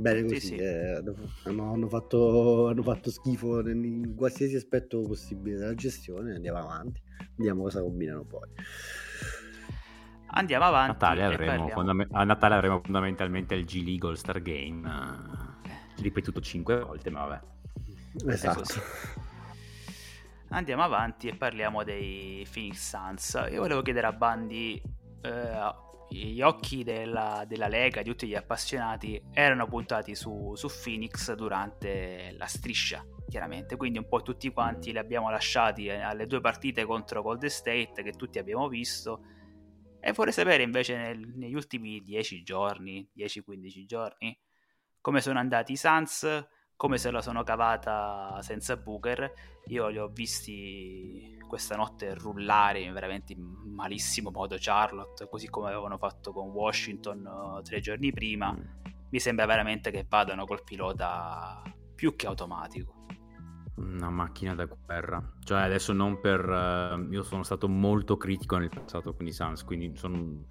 [0.00, 0.54] Bene così, Sì, sì.
[0.56, 1.02] eh,
[1.44, 7.02] hanno, hanno- fatto, hanno fatto schifo in, in qualsiasi aspetto possibile della gestione, andiamo avanti,
[7.34, 8.48] vediamo cosa combinano poi.
[10.30, 10.92] Andiamo A avanti.
[10.92, 14.88] Natale, avremo fondame- a Natale avremo fondamentalmente il G League All Star Game.
[14.88, 18.32] eh, ripetuto cinque volte, ma vabbè.
[18.32, 18.62] Esatto.
[20.50, 23.48] Andiamo avanti e parliamo dei Phoenix Suns.
[23.50, 24.80] Io volevo chiedere a Bandi,
[25.22, 25.60] eh,
[26.08, 32.34] gli occhi della, della Lega, di tutti gli appassionati, erano puntati su, su Phoenix durante
[32.36, 33.76] la striscia, chiaramente.
[33.76, 38.02] Quindi un po' tutti quanti li abbiamo lasciati eh, alle due partite contro Golden State
[38.02, 39.22] che tutti abbiamo visto.
[40.00, 44.38] E vorrei sapere invece nel- negli ultimi 10 giorni, 10-15 giorni,
[45.00, 46.46] come sono andati i Suns,
[46.78, 49.32] come se la sono cavata senza Booker.
[49.66, 55.98] Io li ho visti questa notte rullare veramente in malissimo modo Charlotte, così come avevano
[55.98, 58.56] fatto con Washington eh, tre giorni prima.
[59.10, 61.62] Mi sembra veramente che vadano col pilota
[61.96, 63.06] più che automatico.
[63.74, 65.34] Una macchina da guerra.
[65.42, 66.48] Cioè, adesso non per...
[66.48, 70.44] eh, io sono stato molto critico nel passato con i Suns, quindi sono un,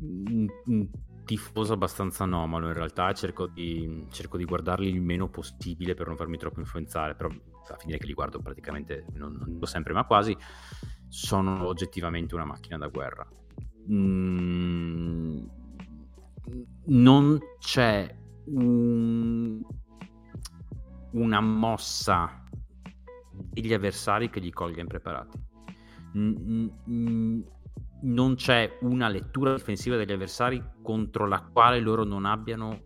[0.00, 0.88] un- un
[1.28, 3.12] tifoso abbastanza anomalo in realtà.
[3.12, 7.76] Cerco di, cerco di guardarli il meno possibile per non farmi troppo influenzare, però a
[7.76, 10.34] finire che li guardo praticamente, non, non sempre, ma quasi,
[11.06, 13.28] sono oggettivamente una macchina da guerra.
[13.90, 15.44] Mm,
[16.86, 18.16] non c'è
[18.46, 19.62] un-
[21.10, 22.42] una mossa
[23.30, 25.38] degli avversari che li colga impreparati.
[26.16, 27.40] Mm, mm,
[28.00, 32.80] Non c'è una lettura difensiva degli avversari contro la quale loro non abbiano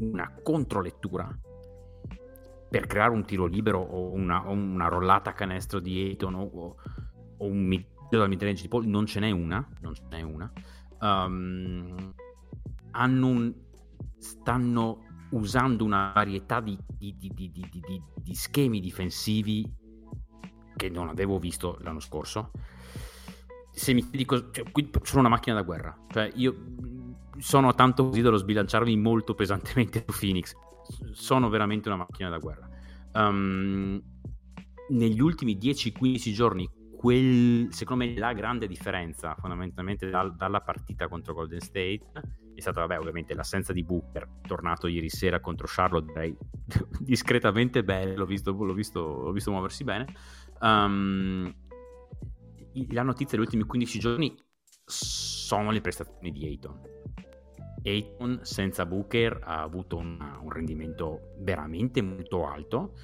[0.00, 1.34] una controlettura
[2.68, 6.42] per creare un tiro libero o una, o una rollata a canestro di Ayton o,
[6.52, 6.76] o-
[7.38, 8.86] un mid- dal midrange di Paul.
[8.86, 9.66] Non ce n'è una.
[9.80, 10.50] Non ce n'è una.
[11.00, 12.14] Um,
[12.92, 13.54] hanno un-
[14.18, 19.66] stanno usando una varietà di- di- di- di schemi difensivi
[20.76, 22.50] che non avevo visto l'anno scorso.
[23.72, 25.96] Se mi dico, cioè, qui sono una macchina da guerra.
[26.08, 26.54] Cioè, io
[27.38, 30.54] sono tanto così dallo sbilanciarmi molto pesantemente su Phoenix.
[31.12, 32.68] Sono veramente una macchina da guerra.
[33.14, 34.00] Um,
[34.90, 41.34] negli ultimi 10-15 giorni, quel, secondo me la grande differenza fondamentalmente dal- dalla partita contro
[41.34, 42.00] Golden State
[42.54, 46.36] è stata, vabbè, ovviamente l'assenza di Booker, tornato ieri sera contro Charlotte, direi
[47.00, 50.06] discretamente bene, l'ho visto, l'ho visto, l'ho visto muoversi bene.
[50.60, 51.52] Um,
[52.90, 54.36] la notizia degli ultimi 15 giorni
[54.84, 56.80] sono le prestazioni di Ayton.
[57.84, 62.94] Ayton senza Booker ha avuto una- un rendimento veramente molto alto,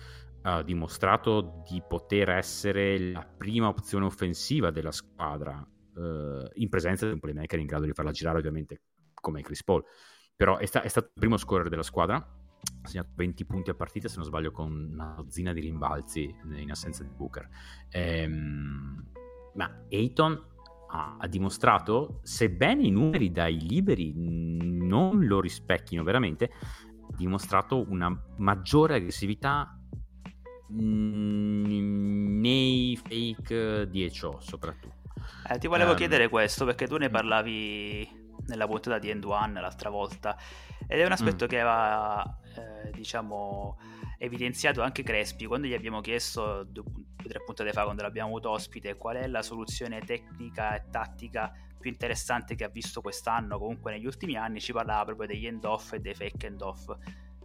[0.42, 5.66] ha dimostrato di poter essere la prima opzione offensiva della squadra
[5.96, 8.82] eh, in presenza di un playmaker in grado di farla girare ovviamente
[9.14, 9.82] come Chris Paul,
[10.36, 13.74] però è, sta- è stato il primo scorer della squadra, ha segnato 20 punti a
[13.74, 17.48] partita se non sbaglio con una dozzina di rimbalzi in assenza di Booker.
[17.90, 19.10] Ehm,
[19.58, 20.40] ma Ayton
[20.90, 28.08] ha, ha dimostrato, sebbene i numeri dai liberi non lo rispecchino veramente, ha dimostrato una
[28.36, 29.76] maggiore aggressività
[30.70, 31.76] nei
[32.96, 34.94] fake 10 soprattutto.
[35.50, 37.12] Eh, ti volevo Ehm, chiedere questo perché tu ne mm.
[37.12, 38.08] parlavi
[38.46, 40.36] nella puntata di End One l'altra volta
[40.86, 41.48] ed è un aspetto Mm.
[41.48, 43.76] che aveva, eh, diciamo,
[44.18, 48.50] evidenziato anche Crespi quando gli abbiamo chiesto due o tre puntate fa quando l'abbiamo avuto
[48.50, 53.92] ospite qual è la soluzione tecnica e tattica più interessante che ha visto quest'anno comunque
[53.92, 56.88] negli ultimi anni ci parlava proprio degli end off e dei fake end off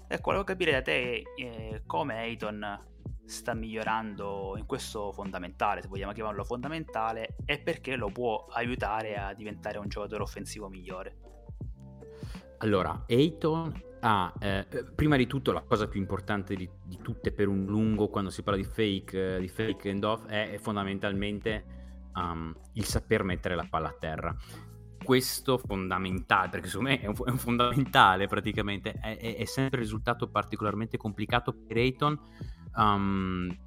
[0.08, 2.92] ecco volevo capire da te eh, come Ayton
[3.26, 9.34] sta migliorando in questo fondamentale se vogliamo chiamarlo fondamentale e perché lo può aiutare a
[9.34, 11.18] diventare un giocatore offensivo migliore.
[12.58, 17.48] Allora Ayton Ah, eh, prima di tutto la cosa più importante di, di, tutte per
[17.48, 21.64] un lungo quando si parla di fake, eh, di fake end off è, fondamentalmente
[22.16, 24.36] um, il saper mettere la palla a terra.
[25.02, 29.80] Questo fondamentale, perché secondo me è un, è un fondamentale praticamente, è, è, è, sempre
[29.80, 32.20] risultato particolarmente complicato per Ayton
[32.76, 33.58] um,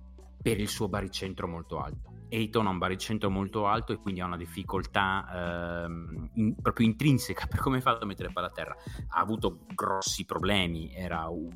[0.42, 2.15] per il suo baricentro molto alto.
[2.28, 7.46] Ayton ha un baricentro molto alto e quindi ha una difficoltà ehm, in, proprio intrinseca
[7.46, 8.76] per come fa a mettere palla a terra.
[9.08, 11.48] Ha avuto grossi problemi, era, uh,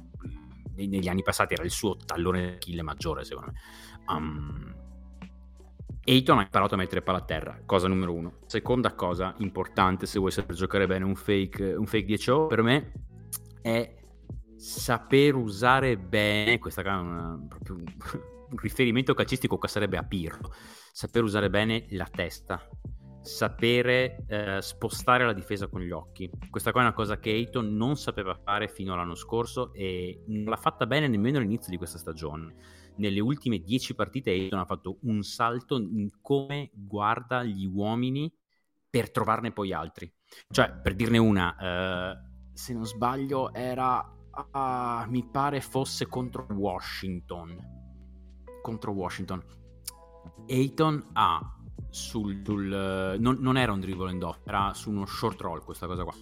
[0.74, 3.60] negli anni passati era il suo tallone d'Achille maggiore secondo me.
[4.14, 4.74] Um,
[6.02, 8.38] Ayton ha imparato a mettere palla a terra, cosa numero uno.
[8.46, 12.92] Seconda cosa importante se vuoi saper giocare bene un fake, un fake 10 per me
[13.62, 13.96] è
[14.56, 17.84] saper usare bene, questa è una, proprio un
[18.57, 20.53] riferimento calcistico che sarebbe a Pirlo,
[20.92, 22.61] saper usare bene la testa,
[23.22, 26.30] sapere eh, spostare la difesa con gli occhi.
[26.48, 30.44] Questa qua è una cosa che Ayton non sapeva fare fino all'anno scorso e non
[30.44, 32.55] l'ha fatta bene nemmeno all'inizio di questa stagione.
[32.96, 38.32] Nelle ultime dieci partite Ayton ha fatto un salto in come guarda gli uomini
[38.88, 40.12] per trovarne poi altri.
[40.51, 42.18] Cioè, per dirne una, eh,
[42.53, 47.80] se non sbaglio era, uh, mi pare fosse contro Washington
[48.61, 49.42] contro Washington.
[50.48, 51.56] Ayton ha
[51.90, 55.86] sul, sul non, non, era un dribble and off, era su uno short roll questa
[55.86, 56.14] cosa qua.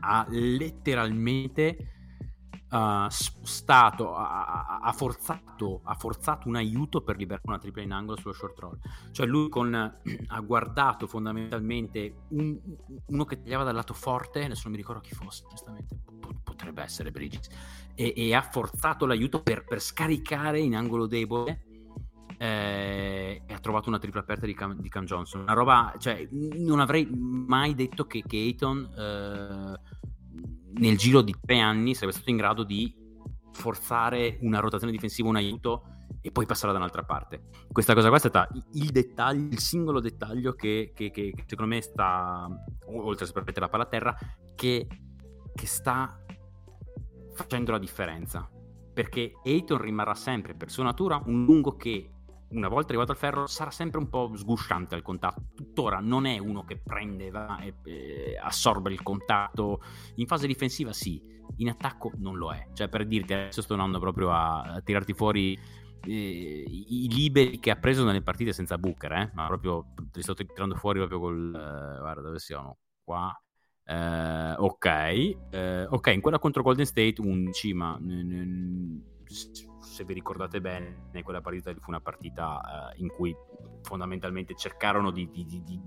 [0.00, 1.95] Ha letteralmente
[2.70, 8.18] uh, spostato, ha, ha, forzato, ha forzato un aiuto per liberare una tripla in angolo
[8.18, 8.78] sullo short roll.
[9.12, 12.58] Cioè lui con, ha guardato fondamentalmente un,
[13.06, 15.96] uno che tagliava dal lato forte, adesso non mi ricordo chi fosse, onestamente,
[16.42, 17.48] potrebbe essere Bridges,
[17.94, 21.64] e, e ha forzato l'aiuto per, per, scaricare in angolo debole
[22.38, 25.42] eh, e ha trovato una tripla aperta di Cam, di Cam, Johnson.
[25.42, 29.80] Una roba, cioè, non avrei mai detto che, che eh,
[30.74, 32.94] nel giro di tre anni sarebbe stato in grado di
[33.52, 35.84] forzare una rotazione difensiva, un aiuto
[36.20, 37.48] e poi passare da un'altra parte.
[37.70, 41.80] Questa cosa qua è stata il dettaglio, il singolo dettaglio che, che, che secondo me
[41.80, 42.48] sta,
[42.86, 44.16] oltre a sapere la palla a terra,
[44.54, 44.86] che,
[45.54, 46.20] che sta
[47.32, 48.48] facendo la differenza.
[48.92, 52.10] Perché Ayton rimarrà sempre per sua natura un lungo che
[52.48, 55.42] una volta arrivato al ferro sarà sempre un po' sgusciante al contatto.
[55.54, 59.80] Tuttora non è uno che prende, va e, e assorbe il contatto.
[60.16, 61.20] In fase difensiva sì,
[61.56, 62.68] in attacco non lo è.
[62.72, 65.58] Cioè per dirti, adesso sto andando proprio a, a tirarti fuori
[66.04, 69.30] eh, i liberi che ha preso nelle partite senza Booker, eh?
[69.34, 71.54] ma proprio li sto tirando fuori proprio col...
[71.54, 73.38] Eh, guarda dove siamo, qua
[73.88, 74.86] Uh, ok,
[75.52, 79.02] uh, ok, in quella contro Golden State 11, ma n- n-
[79.96, 83.34] se vi ricordate bene, quella partita fu una partita uh, in cui
[83.80, 85.82] fondamentalmente cercarono di, di, di, di,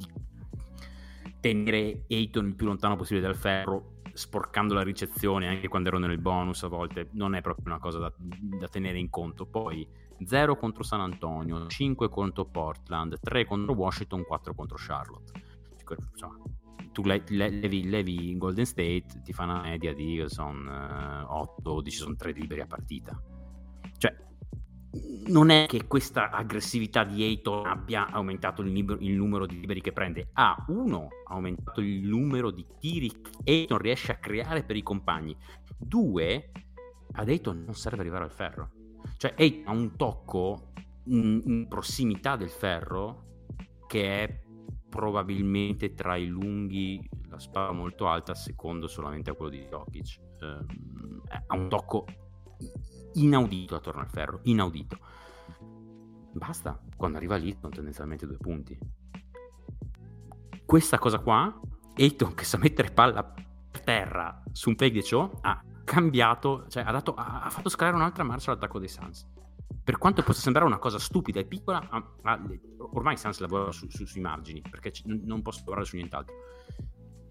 [1.40, 6.18] tenere Ayton il più lontano possibile dal ferro, sporcando la ricezione anche quando erano nel
[6.18, 9.46] bonus a volte, non è proprio una cosa da, da tenere in conto.
[9.46, 9.88] Poi
[10.26, 15.32] 0 contro San Antonio, 5 contro Portland, 3 contro Washington, 4 contro Charlotte.
[16.12, 16.40] Insomma,
[16.92, 21.90] tu le, le, levi, levi, Golden State, ti fa una media di sono uh, 8-12,
[21.90, 23.29] sono 3 liberi a partita.
[24.00, 24.16] Cioè,
[25.28, 29.82] non è che questa aggressività di Ayton abbia aumentato il, libero, il, numero di liberi
[29.82, 30.30] che prende.
[30.34, 35.38] Ha, uno, aumentato il numero di tiri che Ayton riesce a creare per i compagni.
[35.78, 36.52] Due,
[37.12, 38.72] ad Ayton non serve arrivare al ferro.
[39.18, 40.72] Cioè, Ayton ha un tocco
[41.06, 43.28] in, in prossimità del ferro
[43.86, 44.42] che è
[44.90, 50.20] probabilmente tra i lunghi la spada molto alta, secondo solamente a quello di Jokic.
[50.42, 52.06] Um, ha un tocco
[53.14, 54.98] inaudito attorno al ferro, inaudito.
[56.34, 58.78] Basta, quando arriva lì sono tendenzialmente due punti.
[60.66, 61.60] Questa cosa qua,
[61.96, 66.84] Ayton che sa mettere palla per terra su un fake di ciò, ha cambiato, cioè
[66.84, 69.28] ha, dato, ha, ha fatto scalare un'altra marcia all'attacco dei Suns
[69.90, 72.40] per quanto possa sembrare una cosa stupida e piccola, ah, ah,
[72.92, 76.36] ormai Sans lavora su, su, sui margini, perché c- non posso lavorare su nient'altro.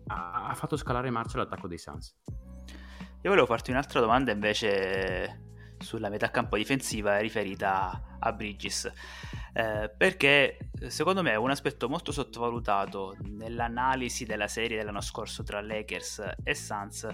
[0.09, 2.17] Ha, ha fatto scalare marcia l'attacco dei Sans.
[2.27, 5.48] Io volevo farti un'altra domanda invece
[5.81, 8.91] sulla metà campo difensiva riferita a Bridges.
[9.53, 16.35] Eh, perché secondo me un aspetto molto sottovalutato nell'analisi della serie dell'anno scorso tra Lakers
[16.45, 17.07] e Suns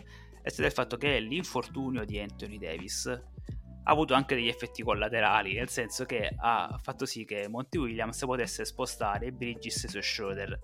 [0.43, 5.55] è stato il fatto che l'infortunio di Anthony Davis ha avuto anche degli effetti collaterali,
[5.55, 10.59] nel senso che ha fatto sì che Monty Williams potesse spostare Bridges su Schroeder.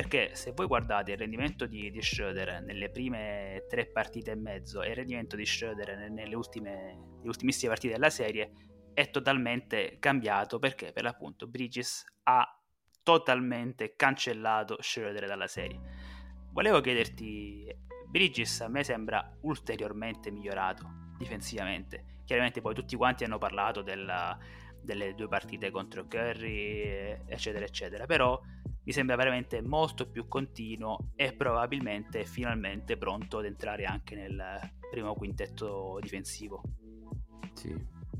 [0.00, 4.80] Perché se voi guardate il rendimento di, di Schroeder nelle prime tre partite e mezzo
[4.80, 8.50] e il rendimento di Schroeder nelle, ultime, ultimissime partite della serie,
[8.94, 10.58] è totalmente cambiato.
[10.58, 10.92] Perché?
[10.92, 12.48] Per l'appunto Bridges ha
[13.02, 15.78] totalmente cancellato Schroeder dalla serie.
[16.50, 17.66] Volevo chiederti,
[18.08, 22.22] Bridges a me sembra ulteriormente migliorato difensivamente.
[22.24, 24.34] Chiaramente poi tutti quanti hanno parlato della,
[24.80, 28.40] delle due partite contro Curry, eccetera, eccetera, però
[28.84, 34.42] mi sembra veramente molto più continuo e probabilmente finalmente pronto ad entrare anche nel
[34.90, 36.62] primo quintetto difensivo.
[37.54, 37.74] Sì,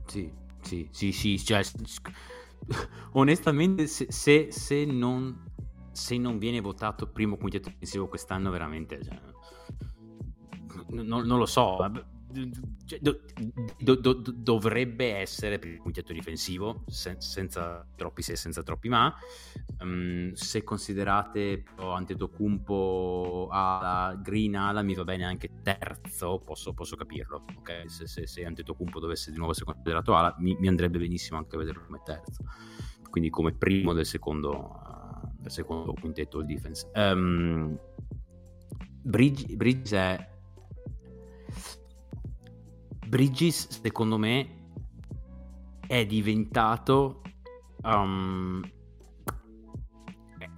[0.07, 0.31] sì,
[0.61, 1.63] sì, sì, sì cioè,
[3.13, 5.45] onestamente se, se, se, non,
[5.93, 9.03] se, non, viene votato primo quintetto difensivo quest'anno veramente...
[9.03, 9.19] Cioè,
[10.91, 11.77] non, non, lo so,
[12.31, 13.15] do,
[13.79, 19.15] do, do, dovrebbe essere per il quintetto difensivo sen- senza troppi se senza troppi ma
[19.81, 26.97] um, se considerate oh, Antetokounmpo ala Green ala mi va bene anche terzo posso, posso
[26.97, 27.85] capirlo ok?
[27.87, 31.57] Se, se, se Antetokounmpo dovesse di nuovo essere considerato ala mi, mi, andrebbe benissimo anche
[31.57, 32.45] vederlo come terzo
[33.11, 34.81] quindi come primo del secondo,
[35.37, 36.89] del secondo quintetto il defense.
[36.95, 37.79] Um,
[39.03, 40.30] Bridge, Bridge è
[43.11, 44.69] Bridges, secondo me,
[45.85, 47.23] è diventato.
[47.83, 48.63] Um,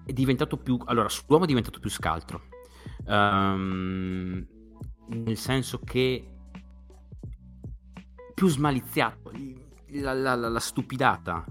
[0.04, 0.78] è diventato più.
[0.84, 2.42] Allora, sull'uomo è diventato più scaltro.
[3.06, 4.46] Um,
[5.08, 6.28] nel senso che.
[8.34, 9.32] più smaliziato.
[9.92, 11.42] La, la, la, la stupidata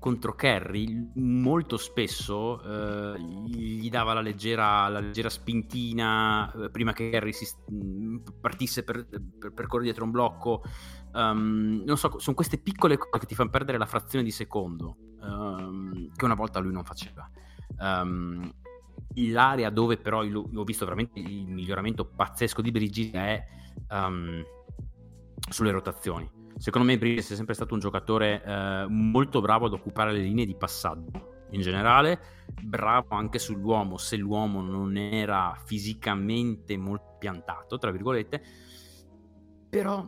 [0.00, 7.10] contro Kerry molto spesso eh, gli dava la leggera, la leggera spintina eh, prima che
[7.10, 7.32] Kerry
[8.40, 10.62] partisse per, per, per correre dietro un blocco.
[11.12, 14.96] Um, non so, sono queste piccole cose che ti fanno perdere la frazione di secondo
[15.20, 17.30] um, che una volta lui non faceva.
[17.78, 18.50] Um,
[19.16, 23.44] l'area dove però ho visto veramente il miglioramento pazzesco di Brigi è
[25.50, 30.12] sulle rotazioni Secondo me Bridges è sempre stato un giocatore eh, molto bravo ad occupare
[30.12, 32.20] le linee di passaggio in generale,
[32.62, 38.42] bravo anche sull'uomo se l'uomo non era fisicamente molto piantato, tra virgolette,
[39.70, 40.06] però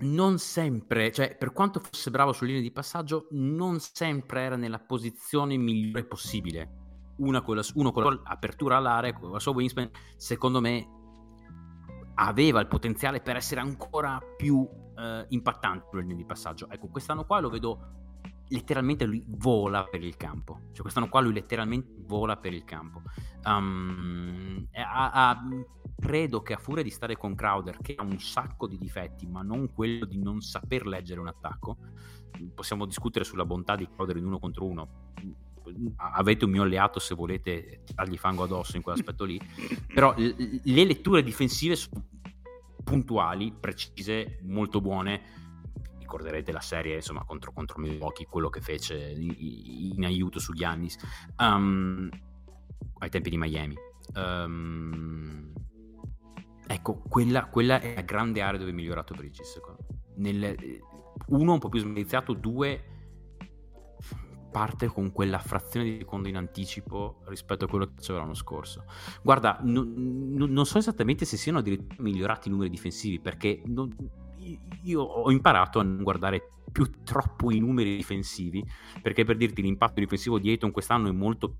[0.00, 4.78] non sempre, cioè per quanto fosse bravo sulle linee di passaggio, non sempre era nella
[4.78, 6.76] posizione migliore possibile.
[7.16, 10.86] Una con la, uno con l'apertura all'area, con la sua wingspan, secondo me
[12.16, 14.68] aveva il potenziale per essere ancora più
[15.00, 16.68] eh, impattante sulle linee di passaggio.
[16.68, 18.00] Ecco, quest'anno qua lo vedo
[18.48, 20.60] letteralmente lui vola per il campo.
[20.72, 23.02] Cioè, quest'anno qua lui letteralmente vola per il campo.
[23.44, 25.42] Um, a, a,
[25.98, 29.42] credo che a furia di stare con Crowder, che ha un sacco di difetti, ma
[29.42, 31.76] non quello di non saper leggere un attacco,
[32.54, 34.88] possiamo discutere sulla bontà di Crowder in uno contro uno.
[35.96, 39.40] Avete un mio alleato se volete dargli fango addosso in quell'aspetto lì,
[39.94, 42.02] però le letture difensive sono
[42.82, 45.38] puntuali, precise, molto buone.
[45.98, 49.34] Ricorderete la serie insomma, contro, contro Milwaukee, quello che fece in,
[49.96, 50.96] in aiuto su Giannis
[51.38, 52.08] um,
[52.98, 53.76] ai tempi di Miami.
[54.14, 55.52] Um,
[56.66, 59.60] ecco, quella, quella, è la grande area dove è migliorato Bridges.
[60.16, 60.56] Nel,
[61.28, 62.89] uno un po' più smeriziato, due
[64.50, 68.84] parte con quella frazione di secondo in anticipo rispetto a quello che faceva l'anno scorso.
[69.22, 73.94] Guarda, non, non so esattamente se siano addirittura migliorati i numeri difensivi, perché non,
[74.82, 78.64] io ho imparato a non guardare più troppo i numeri difensivi,
[79.02, 81.56] perché per dirti l'impatto difensivo di Ayton quest'anno è molto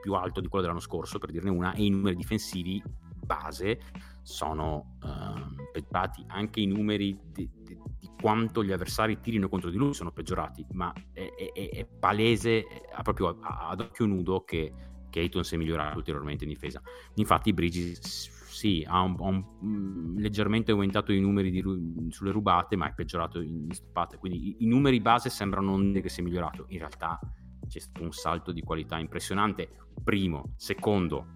[0.00, 2.82] più alto di quello dell'anno scorso, per dirne una, e i numeri difensivi
[3.24, 3.80] base
[4.22, 7.78] sono uh, peggiorati, anche i numeri di, di,
[8.24, 13.02] quanto gli avversari tirino contro di lui sono peggiorati, ma è, è, è palese, è
[13.02, 14.72] proprio ad occhio nudo che,
[15.10, 16.80] che Ayton si è migliorato ulteriormente in difesa.
[17.16, 21.62] Infatti Bridges sì, ha, un, ha un, um, leggermente aumentato i numeri di,
[22.08, 26.00] sulle rubate, ma è peggiorato in stoppate, quindi i, i numeri base sembrano non dire
[26.00, 27.20] che si è migliorato, in realtà
[27.68, 29.68] c'è stato un salto di qualità impressionante,
[30.02, 31.26] primo, secondo,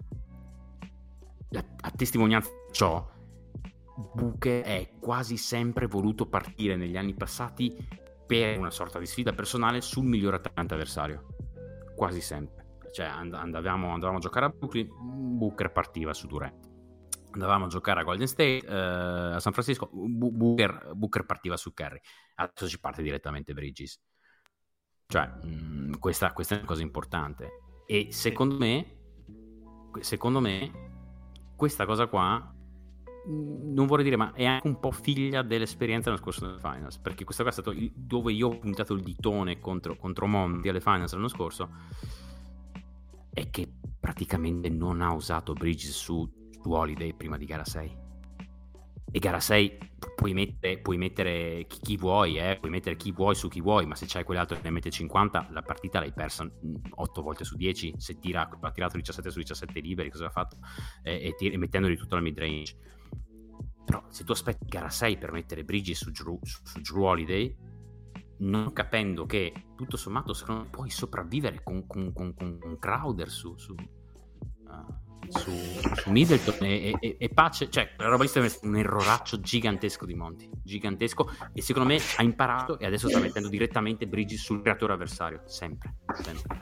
[1.51, 3.07] a testimonianza di ciò,
[3.99, 7.75] Buche è quasi sempre voluto partire negli anni passati
[8.25, 11.25] per una sorta di sfida personale sul miglior attaccante avversario.
[11.95, 12.77] Quasi sempre.
[12.93, 14.87] Cioè and- andavamo, andavamo, a giocare a Brooklyn,
[15.37, 16.67] Booker partiva su Durant.
[17.31, 18.73] Andavamo a giocare a Golden State, eh,
[19.35, 21.99] a San Francisco, Booker, Booker, partiva su Kerry.
[22.35, 23.99] Adesso ci parte direttamente Bridges.
[25.07, 27.49] Cioè, mh, mm, questa, questa, è una cosa importante.
[27.85, 28.97] E secondo me,
[29.99, 30.71] secondo me,
[31.55, 32.55] questa cosa qua
[33.27, 37.23] non vorrei dire, ma è anche un po' figlia dell'esperienza nel corso delle finals, perché
[37.23, 40.81] questo qua è stato il, dove io ho puntato il ditone contro, contro Monti alle
[40.81, 41.69] finals l'anno scorso,
[43.31, 46.29] è che praticamente non ha usato Bridges su,
[46.61, 48.07] su Holiday prima di gara 6
[49.11, 49.77] e gara 6
[50.15, 52.57] puoi mettere, puoi mettere chi, chi, vuoi, eh?
[52.59, 55.47] puoi mettere chi vuoi su chi vuoi, ma se c'hai quell'altro che ne mette 50,
[55.51, 56.49] la partita l'hai persa
[56.89, 57.95] 8 volte su 10.
[57.97, 60.57] Se tira, ha tirato 17 su 17 liberi, cosa ha fatto?
[61.01, 62.75] Eh, e, e mettendoli tutto alla mid range.
[63.89, 67.57] Però se tu aspetti gara 6 per mettere Bridges su Drew, su, su Drew Holiday,
[68.41, 73.57] non capendo che tutto sommato secondo me puoi sopravvivere con, con, con, con Crowder su,
[73.57, 75.51] su uh, su,
[75.95, 80.15] su Middleton e, e, e, pace, cioè la roba lì è un erroraccio gigantesco di
[80.15, 84.93] Monti, gigantesco e secondo me ha imparato e adesso sta mettendo direttamente Bridges sul creatore
[84.93, 86.57] avversario, sempre, sempre.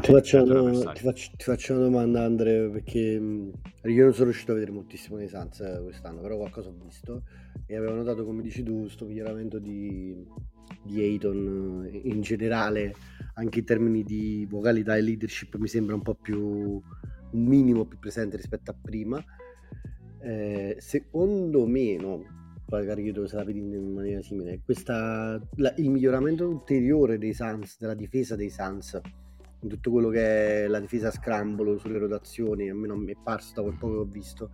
[0.00, 4.52] Ti, faccio una, ti, faccio, ti, faccio una, domanda Andre perché io non sono riuscito
[4.52, 7.22] a vedere moltissimo nei Suns eh, quest'anno, però qualcosa ho visto
[7.66, 10.16] e avevo notato come dici tu questo miglioramento di,
[10.82, 12.94] di Ayton eh, in generale
[13.34, 16.80] anche in termini di vocalità e leadership mi sembra un po' più
[17.30, 19.22] un minimo più presente rispetto a prima.
[20.20, 22.24] Eh, secondo me, no,
[22.64, 27.94] poi carico se la in maniera simile, questa, la, il miglioramento ulteriore dei Suns, della
[27.94, 29.00] difesa dei Suns,
[29.60, 33.54] in tutto quello che è la difesa a scramble sulle rotazioni, almeno mi è parso
[33.54, 34.50] da quel poco che ho visto,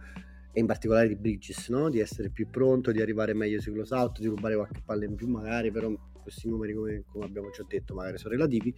[0.52, 1.90] e in particolare di Bridges, no?
[1.90, 5.16] di essere più pronto, di arrivare meglio sui close out, di rubare qualche palla in
[5.16, 8.72] più magari, però questi numeri come, come abbiamo già detto magari sono relativi.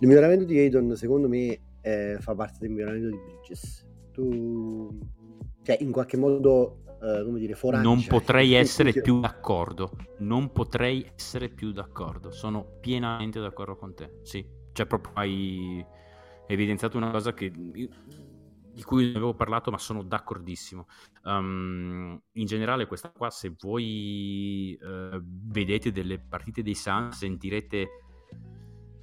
[0.00, 3.86] Il miglioramento di Ayton secondo me eh, fa parte del miglioramento di Bridges.
[4.12, 4.98] Tu,
[5.62, 7.88] cioè, in qualche modo, eh, come dire, forancia.
[7.88, 9.96] Non potrei essere più d'accordo.
[10.18, 12.30] Non potrei essere più d'accordo.
[12.30, 14.18] Sono pienamente d'accordo con te.
[14.22, 15.84] Sì, cioè, proprio hai
[16.46, 17.50] evidenziato una cosa che
[18.72, 20.86] di cui non avevo parlato, ma sono d'accordissimo.
[21.24, 27.88] Um, in generale, questa qua, se voi uh, vedete delle partite dei Suns, sentirete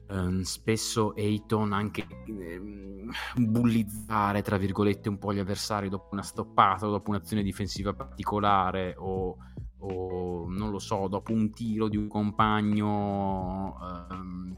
[0.09, 6.87] Um, spesso Ayton anche um, bullizzare tra virgolette un po' gli avversari dopo una stoppata
[6.87, 9.35] o dopo un'azione difensiva particolare o,
[9.79, 13.75] o non lo so dopo un tiro di un compagno
[14.09, 14.57] um,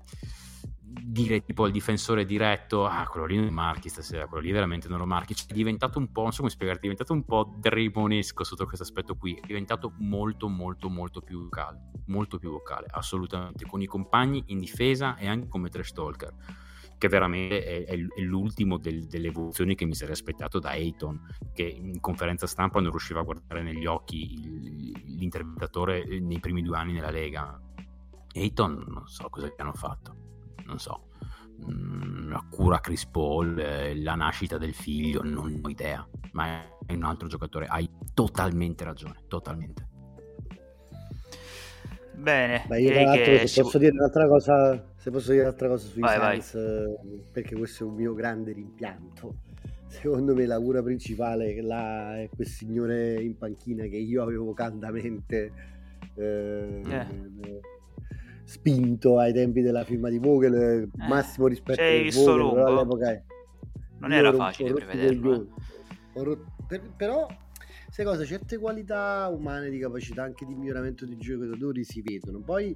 [0.92, 4.88] dire tipo al difensore diretto ah quello lì non lo marchi stasera quello lì veramente
[4.88, 7.24] non lo marchi cioè, è diventato un po' non so come spiegarti è diventato un
[7.24, 12.50] po' drimonesco sotto questo aspetto qui è diventato molto molto molto più vocale molto più
[12.50, 16.34] vocale assolutamente con i compagni in difesa e anche come trash talker
[16.98, 21.20] che veramente è, è, è l'ultimo del, delle evoluzioni che mi sarei aspettato da Ayton
[21.54, 26.76] che in conferenza stampa non riusciva a guardare negli occhi il, l'intervistatore nei primi due
[26.76, 27.58] anni nella Lega.
[28.34, 30.29] Ayton non so cosa gli hanno fatto
[30.70, 31.08] non so,
[31.70, 36.94] mm, la cura Chris Paul, eh, la nascita del figlio, non ho idea, ma è
[36.94, 39.88] un altro giocatore, hai totalmente ragione, totalmente.
[42.16, 46.02] Bene, Beh, io che se posso dire un'altra cosa, se posso dire un'altra cosa sui
[46.02, 47.24] vai, Suns, vai.
[47.32, 49.36] perché questo è un mio grande rimpianto.
[49.88, 55.52] Secondo me la cura principale là è quel signore in panchina che io avevo caldamente
[56.16, 57.60] eh, eh
[58.50, 63.24] spinto ai tempi della firma di Vogel, eh, massimo rispetto a Vogel, però all'epoca
[64.00, 65.48] non era facile prevederlo.
[66.16, 66.38] Eh.
[66.68, 67.28] Per, però,
[67.92, 72.40] sai cosa, certe qualità umane di capacità anche di miglioramento dei giocatori si vedono.
[72.40, 72.76] Poi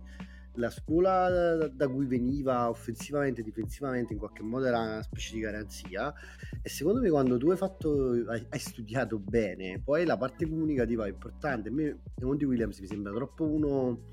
[0.57, 5.39] la scuola da cui veniva offensivamente e difensivamente in qualche modo era una specie di
[5.39, 6.13] garanzia
[6.61, 11.07] e secondo me quando tu hai, fatto, hai, hai studiato bene poi la parte comunicativa
[11.07, 14.12] è importante a me Monty Williams mi sembra troppo uno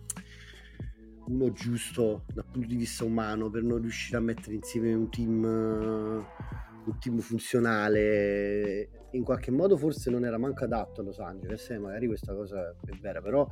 [1.31, 5.45] uno giusto dal punto di vista umano per non riuscire a mettere insieme un team,
[5.45, 8.91] un team funzionale.
[9.13, 12.71] In qualche modo forse non era manco adatto a Los Angeles, eh, magari questa cosa
[12.71, 13.49] è vera, però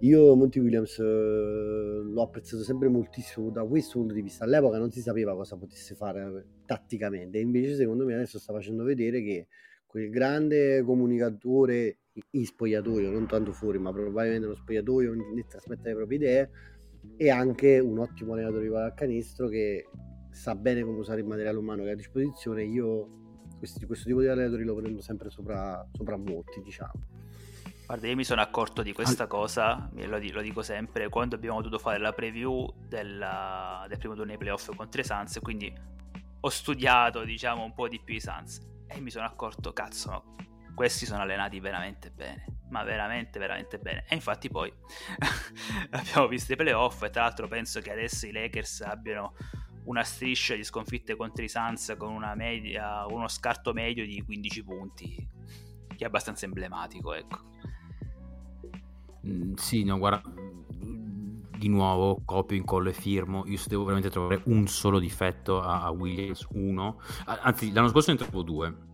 [0.00, 4.44] io Monty Williams eh, l'ho apprezzato sempre moltissimo da questo punto di vista.
[4.44, 9.22] All'epoca non si sapeva cosa potesse fare tatticamente, invece secondo me adesso sta facendo vedere
[9.22, 9.48] che
[9.86, 11.98] quel grande comunicatore
[12.32, 16.50] in spogliatoio, non tanto fuori, ma probabilmente nello spogliatoio, nel trasmettere le proprie idee,
[17.16, 19.88] e anche un ottimo allenatore di pallacanestro che
[20.30, 22.64] sa bene come usare il materiale umano che ha a disposizione.
[22.64, 23.16] Io
[23.58, 26.92] questi, questo tipo di allenatori lo prendo sempre sopra, sopra molti, diciamo.
[27.86, 31.78] Guarda, io mi sono accorto di questa cosa, lo, lo, dico sempre, quando abbiamo dovuto
[31.78, 35.72] fare la preview della, del primo turno dei playoff contro i Suns, quindi
[36.40, 40.36] ho studiato, diciamo, un po' di più i Suns e mi sono accorto, cazzo,
[40.78, 44.04] questi sono allenati veramente bene, ma veramente, veramente bene.
[44.08, 44.72] E infatti poi
[45.90, 49.34] abbiamo visto i playoff e tra l'altro penso che adesso i Lakers abbiano
[49.86, 55.28] una striscia di sconfitte contro i Suns con media, uno scarto medio di 15 punti.
[55.96, 57.40] è abbastanza emblematico, ecco.
[59.26, 60.22] Mm, sì, no, guarda,
[61.58, 63.42] di nuovo copio, incollo e firmo.
[63.46, 67.00] Io devo veramente trovare un solo difetto a, a Williams, uno.
[67.24, 68.86] Anzi, l'anno scorso ne trovo due.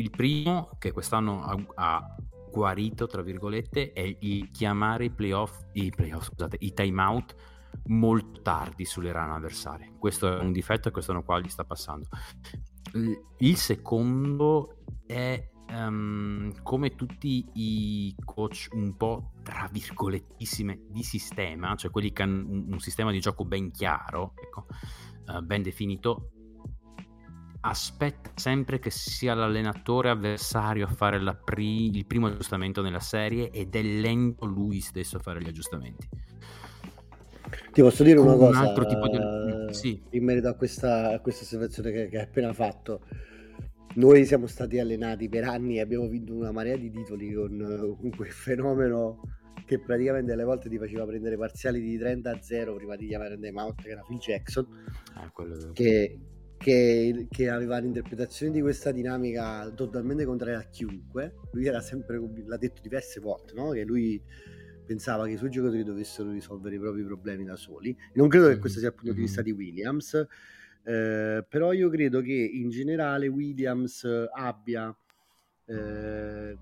[0.00, 2.16] Il primo, che quest'anno ha, ha
[2.50, 7.34] guarito, tra virgolette, è il chiamare i playoff, i playoff, scusate, i timeout
[7.88, 9.92] molto tardi sulle run avversarie.
[9.98, 12.08] Questo è un difetto e quest'anno qua gli sta passando.
[13.38, 21.90] Il secondo è um, come tutti i coach un po' tra virgolettissime di sistema, cioè
[21.90, 24.66] quelli che hanno un, un sistema di gioco ben chiaro, ecco,
[25.26, 26.30] uh, ben definito,
[27.60, 33.74] aspetta sempre che sia l'allenatore avversario a fare pri- il primo aggiustamento nella serie ed
[33.74, 36.08] è lento lui stesso a fare gli aggiustamenti.
[37.72, 39.74] Ti posso dire una un cosa altro tipo di...
[39.74, 40.00] sì.
[40.10, 43.02] in merito a questa, a questa osservazione che, che hai appena fatto.
[43.94, 48.10] Noi siamo stati allenati per anni e abbiamo vinto una marea di titoli con, con
[48.10, 49.20] quel fenomeno
[49.66, 53.34] che praticamente alle volte ti faceva prendere parziali di 30 a 0 prima di chiamare
[53.34, 54.66] Andy Mount che era Phil Jackson
[55.14, 55.70] ah, quello...
[55.72, 56.18] che,
[56.62, 61.34] che, che, aveva l'interpretazione di questa dinamica totalmente contraria a chiunque.
[61.52, 63.70] Lui era sempre l'ha detto diverse volte no?
[63.70, 64.22] che lui
[64.84, 67.96] pensava che i suoi giocatori dovessero risolvere i propri problemi da soli.
[68.14, 70.26] Non credo che questo sia il punto di vista di Williams
[70.82, 74.94] eh, però io credo che in generale Williams abbia
[75.66, 76.56] eh,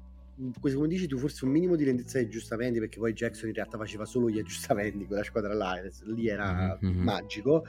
[0.61, 3.79] come dici tu forse un minimo di lentezza di aggiustamenti perché poi Jackson in realtà
[3.79, 7.01] faceva solo gli aggiustamenti quella squadra là lì era mm-hmm.
[7.01, 7.65] magico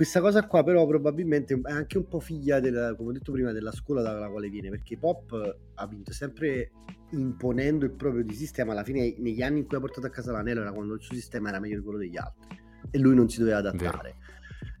[0.00, 3.52] questa cosa qua però probabilmente è anche un po' figlia del, come ho detto prima
[3.52, 6.70] della scuola dalla quale viene perché Pop ha vinto sempre
[7.10, 10.32] imponendo il proprio di sistema alla fine negli anni in cui ha portato a casa
[10.32, 12.58] l'anello era quando il suo sistema era meglio di quello degli altri
[12.90, 14.14] e lui non si doveva adattare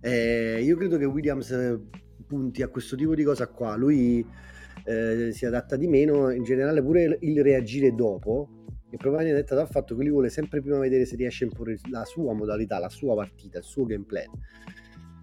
[0.00, 1.78] eh, io credo che Williams eh,
[2.26, 3.76] punti a questo tipo di cosa qua.
[3.76, 4.24] Lui
[4.84, 8.48] eh, si adatta di meno, in generale pure il reagire dopo,
[8.88, 11.48] che probabilmente è dettato dal fatto che lui vuole sempre prima vedere se riesce a
[11.48, 14.30] imporre la sua modalità, la sua partita, il suo game plan.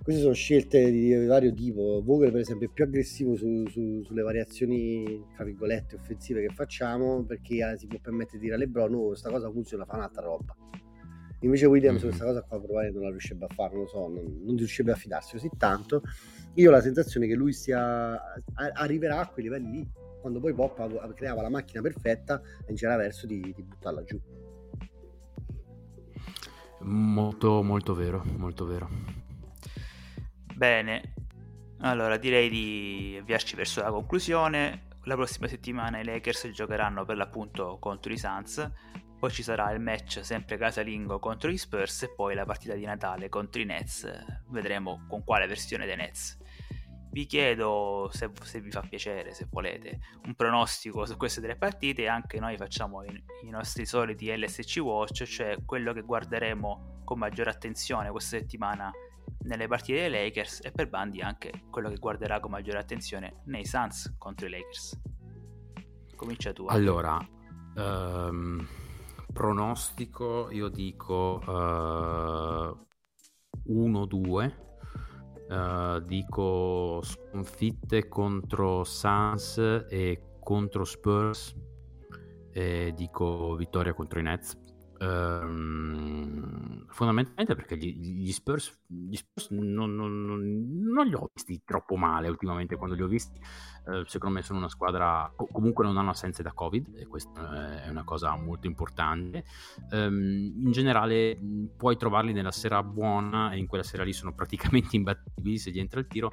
[0.07, 2.01] Queste sono scelte di vario tipo.
[2.01, 7.25] Vogel, per esempio, è più aggressivo su, su, sulle variazioni, tra virgolette, offensive che facciamo
[7.25, 10.21] perché eh, si può permettere di dire a LeBron: oh, questa cosa funziona, fa un'altra
[10.21, 10.55] roba.
[11.41, 12.07] Invece Williams mm-hmm.
[12.07, 14.93] questa cosa qua probabilmente non la riuscirebbe a fare, non lo so, non, non riuscirebbe
[14.93, 16.01] a fidarsi così tanto.
[16.53, 18.17] Io ho la sensazione che lui sia,
[18.53, 23.27] arriverà a quei livelli lì, quando poi Pop creava la macchina perfetta e c'era verso
[23.27, 24.17] di, di buttarla giù.
[26.83, 29.25] Molto, molto vero, molto vero.
[30.57, 31.13] Bene,
[31.81, 34.87] allora direi di avviarci verso la conclusione.
[35.03, 38.71] La prossima settimana i Lakers giocheranno per l'appunto contro i Suns
[39.19, 42.85] poi ci sarà il match sempre casalingo contro gli Spurs e poi la partita di
[42.85, 44.07] Natale contro i Nets.
[44.49, 46.37] Vedremo con quale versione dei Nets.
[47.09, 52.03] Vi chiedo se, se vi fa piacere, se volete, un pronostico su queste tre partite
[52.03, 57.17] e anche noi facciamo i, i nostri soliti LSC Watch, cioè quello che guarderemo con
[57.17, 58.91] maggiore attenzione questa settimana
[59.47, 63.65] nelle partite dei Lakers e per Bandi anche quello che guarderà con maggiore attenzione nei
[63.65, 64.99] Suns contro i Lakers.
[66.15, 66.65] Comincia tu.
[66.65, 67.17] Allora,
[67.75, 68.67] um,
[69.31, 72.77] pronostico io dico uh,
[73.65, 74.53] eh, 1-2
[75.47, 79.57] uh, eh, dico sconfitte contro Suns
[79.89, 81.55] e contro Spurs
[82.51, 84.57] e dico vittoria contro i Nets
[84.99, 91.61] Um, fondamentalmente perché gli, gli, Spurs, gli Spurs non, non, non, non, li ho visti
[91.63, 93.39] troppo male ultimamente quando li ho visti.
[93.85, 97.89] Uh, secondo me sono una squadra comunque non hanno assenze da covid e questa è
[97.89, 99.45] una cosa molto importante.
[99.91, 101.39] Um, in generale
[101.77, 105.79] puoi trovarli nella sera buona e in quella sera lì sono praticamente imbattibili se gli
[105.79, 106.31] entra il tiro.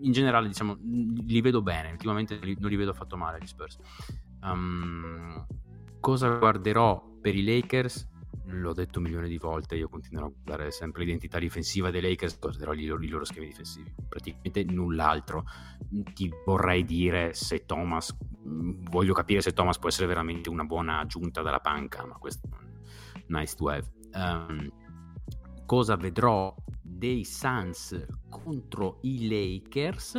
[0.00, 1.90] In generale diciamo li vedo bene.
[1.92, 3.78] Ultimamente non li vedo affatto male gli Spurs.
[4.42, 5.46] Um,
[6.00, 8.06] cosa guarderò per i Lakers,
[8.48, 12.74] l'ho detto milioni di volte, io continuerò a guardare sempre l'identità difensiva dei Lakers, guarderò
[12.74, 15.46] i loro, i loro schemi difensivi, praticamente null'altro.
[16.12, 18.14] Ti vorrei dire se Thomas,
[18.46, 22.46] mm, voglio capire se Thomas può essere veramente una buona aggiunta dalla panca, ma questo
[23.14, 23.90] è nice to have.
[24.12, 24.70] Um,
[25.64, 30.18] cosa vedrò dei Suns contro i Lakers?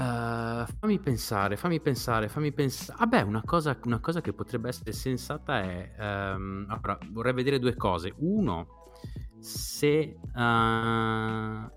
[0.00, 2.98] Uh, fammi pensare, fammi pensare, fammi pensare.
[3.02, 5.92] Ah beh, una cosa, una cosa che potrebbe essere sensata è...
[5.98, 8.14] Um, allora, vorrei vedere due cose.
[8.16, 8.92] Uno,
[9.38, 10.16] se...
[10.34, 11.70] Uh,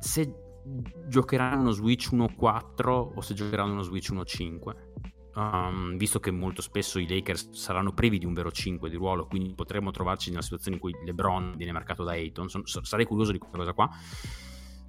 [0.00, 0.34] se
[1.08, 4.90] giocheranno uno Switch 1.4 o se giocheranno uno Switch 1.5.
[5.34, 9.26] Um, visto che molto spesso i Lakers saranno privi di un vero 5 di ruolo,
[9.26, 12.48] quindi potremmo trovarci nella situazione in cui LeBron viene marcato da Ayton.
[12.48, 13.90] Sarei curioso di questa cosa qua.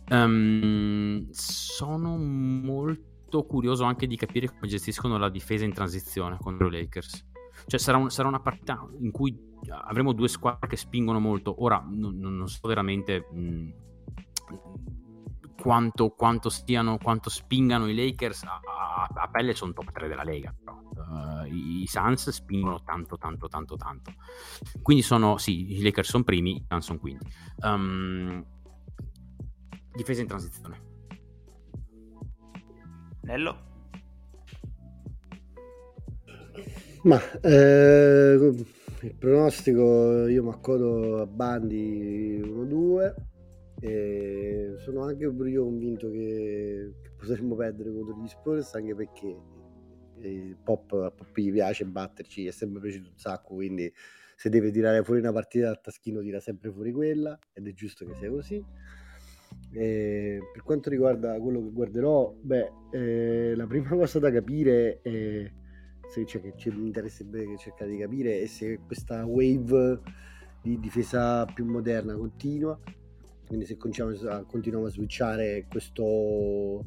[0.09, 1.29] Um,
[1.73, 7.25] sono molto curioso anche di capire come gestiscono la difesa in transizione contro i Lakers.
[7.65, 9.35] Cioè sarà, un, sarà una partita in cui
[9.69, 11.63] avremo due squadre che spingono molto.
[11.63, 13.73] Ora non, non so veramente mh,
[15.59, 18.43] quanto, quanto, stiano, quanto spingano i Lakers.
[18.43, 20.53] A, a, a pelle sono top 3 della Lega.
[20.55, 20.79] Però.
[20.95, 24.13] Uh, i, Suns spingono tanto, tanto, tanto, tanto.
[24.79, 27.25] Quindi sono, sì, i Lakers sono primi, i Suns sono quinti.
[27.61, 28.45] Um,
[29.91, 30.91] difesa in transizione.
[33.23, 33.71] Nello?
[37.03, 38.53] Ma eh,
[39.01, 43.13] il pronostico io mi accodo a Bandi 1-2
[43.81, 49.37] e sono anche io convinto che, che potremmo perdere contro gli Spurs anche perché
[50.19, 53.91] il pop, a Pop gli piace batterci, è sempre piaciuto un sacco, quindi
[54.35, 58.05] se deve tirare fuori una partita dal taschino tira sempre fuori quella ed è giusto
[58.05, 58.63] che sia così.
[59.73, 65.51] E per quanto riguarda quello che guarderò, beh, eh, la prima cosa da capire è
[66.07, 69.99] se, cioè, che ci interesserebbe cercare di capire è se questa wave
[70.61, 72.79] di difesa più moderna continua.
[73.47, 76.85] Quindi se continuiamo a, continuiamo a switchare questo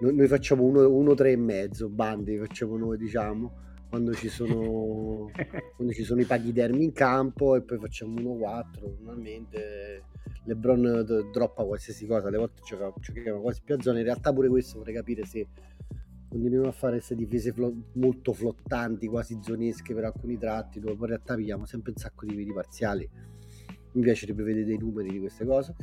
[0.00, 5.30] noi, noi facciamo 1-3 e mezzo bandi facciamo noi diciamo quando ci sono
[5.76, 10.04] quando ci sono i paghidermi in campo e poi facciamo 1-4 normalmente
[10.44, 14.48] Lebron droppa qualsiasi cosa alle volte gioca, giochiamo quasi più a zona in realtà pure
[14.48, 15.46] questo vorrei capire se
[16.30, 21.02] continuiamo a fare queste difese flo- molto flottanti, quasi zonesche per alcuni tratti, dove poi
[21.02, 23.10] in realtà pigliamo sempre un sacco di veri parziali.
[23.92, 25.74] Mi piacerebbe vedere dei numeri di queste cose.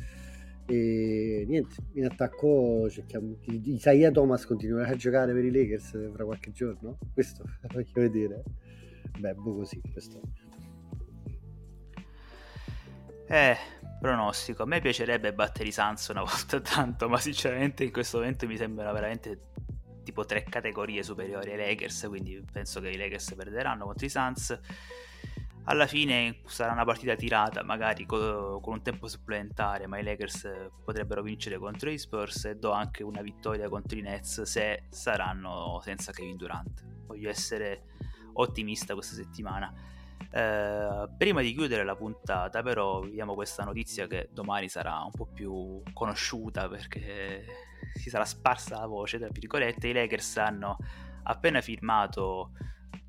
[0.69, 3.37] E niente, in attacco cerchiamo.
[3.45, 6.97] Isaiah Thomas continuerà a giocare per i Lakers fra qualche giorno?
[7.13, 8.43] Questo voglio vedere.
[9.17, 10.19] Beh, boh così questo.
[13.29, 13.55] Eh,
[13.99, 14.63] pronostico.
[14.63, 18.57] A me piacerebbe battere i Sans una volta tanto, ma sinceramente in questo momento mi
[18.57, 19.39] sembra veramente
[20.03, 24.59] tipo tre categorie superiori ai Lakers, quindi penso che i Lakers perderanno contro i Suns.
[25.69, 30.69] Alla fine sarà una partita tirata, magari con, con un tempo supplementare, ma i Lakers
[30.81, 35.81] potrebbero vincere contro i Spurs e do anche una vittoria contro i Nets se saranno
[35.83, 36.85] senza Kevin Durant.
[37.05, 37.83] Voglio essere
[38.33, 39.73] ottimista questa settimana.
[40.31, 45.25] Eh, prima di chiudere la puntata, però, vediamo questa notizia che domani sarà un po'
[45.25, 47.43] più conosciuta perché
[47.93, 50.77] si sarà sparsa la voce, tra virgolette, i Lakers hanno
[51.23, 52.51] appena firmato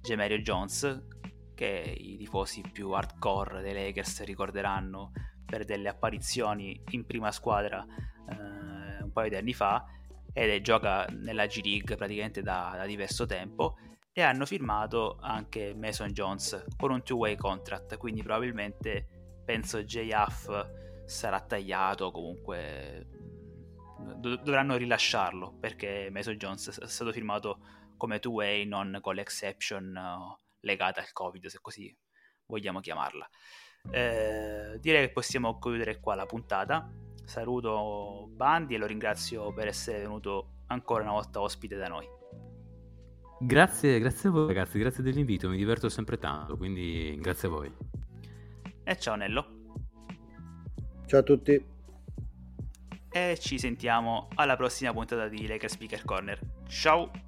[0.01, 1.18] Gemerio Jones,
[1.59, 5.11] che i tifosi più hardcore dei Lakers ricorderanno
[5.45, 9.85] per delle apparizioni in prima squadra eh, un paio di anni fa,
[10.33, 13.77] ed gioca nella G League praticamente da, da diverso tempo
[14.13, 21.41] e hanno firmato anche Mason Jones con un two-way contract, quindi probabilmente penso JF sarà
[21.41, 23.09] tagliato comunque
[24.21, 27.59] dovranno rilasciarlo perché Mason Jones è stato firmato
[27.97, 31.97] come two-way, non con l'exception uh, legata al Covid, se così
[32.47, 33.29] vogliamo chiamarla.
[33.91, 36.91] Eh, direi che possiamo chiudere qua la puntata.
[37.25, 42.07] Saluto Bandi e lo ringrazio per essere venuto ancora una volta ospite da noi.
[43.41, 47.73] Grazie, grazie a voi ragazzi, grazie dell'invito, mi diverto sempre tanto, quindi grazie a voi.
[48.83, 49.57] E ciao Nello.
[51.07, 51.77] Ciao a tutti
[53.11, 56.39] e ci sentiamo alla prossima puntata di Lakers Speaker Corner.
[56.69, 57.28] Ciao!